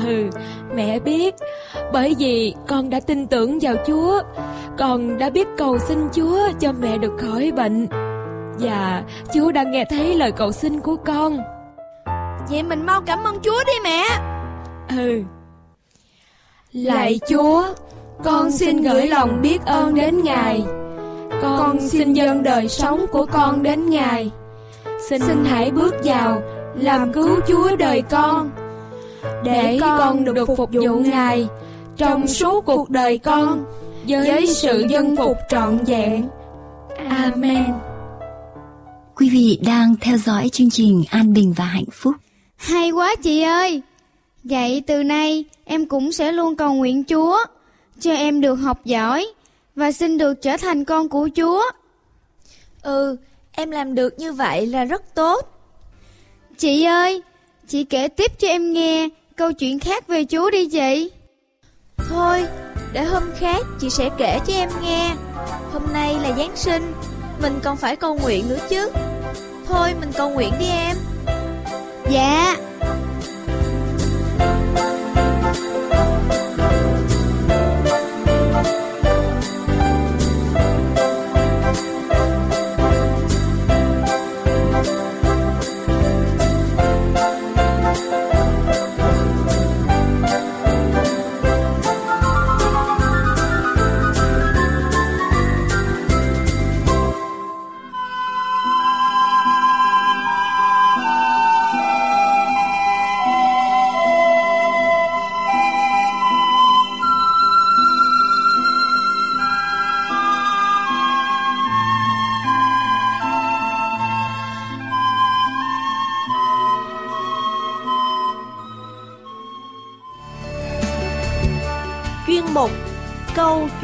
[0.07, 0.31] Ừ,
[0.75, 1.35] mẹ biết,
[1.93, 4.23] bởi vì con đã tin tưởng vào Chúa,
[4.79, 7.87] con đã biết cầu xin Chúa cho mẹ được khỏi bệnh.
[8.59, 9.03] Và
[9.35, 11.39] Chúa đã nghe thấy lời cầu xin của con.
[12.51, 14.05] Vậy mình mau cảm ơn Chúa đi mẹ.
[14.99, 15.23] Ừ.
[16.73, 17.65] Lạy Chúa,
[18.25, 20.65] con xin gửi lòng biết ơn đến Ngài.
[21.43, 24.31] Con xin dâng đời sống của con đến Ngài.
[25.09, 26.43] Xin hãy bước vào
[26.75, 28.51] làm cứu Chúa đời con
[29.45, 31.49] để con được phục vụ Ngài
[31.97, 33.65] trong suốt cuộc đời con
[34.09, 36.29] với sự dân phục trọn vẹn.
[37.09, 37.65] Amen.
[39.17, 42.15] Quý vị đang theo dõi chương trình An Bình và Hạnh Phúc.
[42.57, 43.83] Hay quá chị ơi!
[44.45, 47.39] Vậy từ nay em cũng sẽ luôn cầu nguyện Chúa
[48.01, 49.27] cho em được học giỏi
[49.77, 51.63] và xin được trở thành con của Chúa.
[52.83, 53.17] Ừ,
[53.53, 55.51] em làm được như vậy là rất tốt.
[56.59, 57.23] Chị ơi,
[57.69, 61.11] chị kể tiếp cho em nghe câu chuyện khác về Chúa đi chị.
[61.97, 62.45] Thôi,
[62.93, 65.15] để hôm khác chị sẽ kể cho em nghe.
[65.73, 66.93] Hôm nay là Giáng sinh,
[67.43, 68.91] mình còn phải cầu nguyện nữa chứ.
[69.67, 70.97] Thôi mình cầu nguyện đi em.
[72.11, 72.57] Dạ.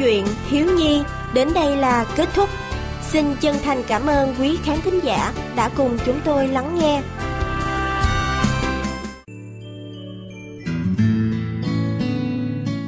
[0.03, 1.01] Chuyện thiếu nhi
[1.33, 2.49] đến đây là kết thúc.
[3.11, 7.01] Xin chân thành cảm ơn quý khán thính giả đã cùng chúng tôi lắng nghe.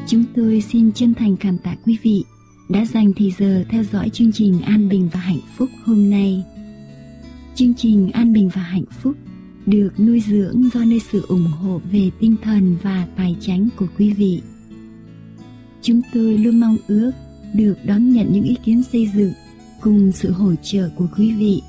[0.08, 2.24] Chúng tôi xin chân thành cảm tạ quý vị
[2.70, 6.44] đã dành thời giờ theo dõi chương trình An Bình và Hạnh Phúc hôm nay.
[7.56, 9.16] Chương trình An Bình và Hạnh Phúc
[9.66, 13.88] được nuôi dưỡng do nơi sự ủng hộ về tinh thần và tài chánh của
[13.98, 14.42] quý vị.
[15.84, 17.12] Chúng tôi luôn mong ước
[17.54, 19.34] được đón nhận những ý kiến xây dựng
[19.82, 21.62] cùng sự hỗ trợ của quý vị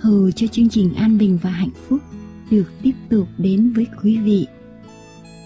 [0.00, 2.00] hầu cho chương trình An Bình và Hạnh Phúc
[2.50, 4.46] được tiếp tục đến với quý vị.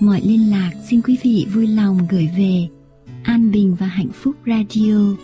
[0.00, 2.68] Mọi liên lạc xin quý vị vui lòng gửi về
[3.22, 5.16] An Bình và Hạnh Phúc Radio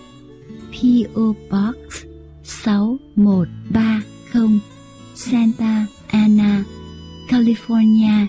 [0.70, 1.76] PO Box
[2.44, 4.60] 6130
[5.14, 6.64] Santa Ana,
[7.28, 8.26] California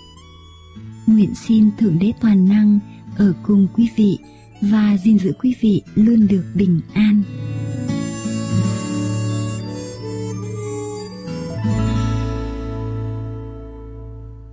[1.06, 2.78] Nguyện xin Thượng Đế Toàn Năng
[3.16, 4.18] ở cùng quý vị
[4.60, 7.22] và gìn giữ quý vị luôn được bình an.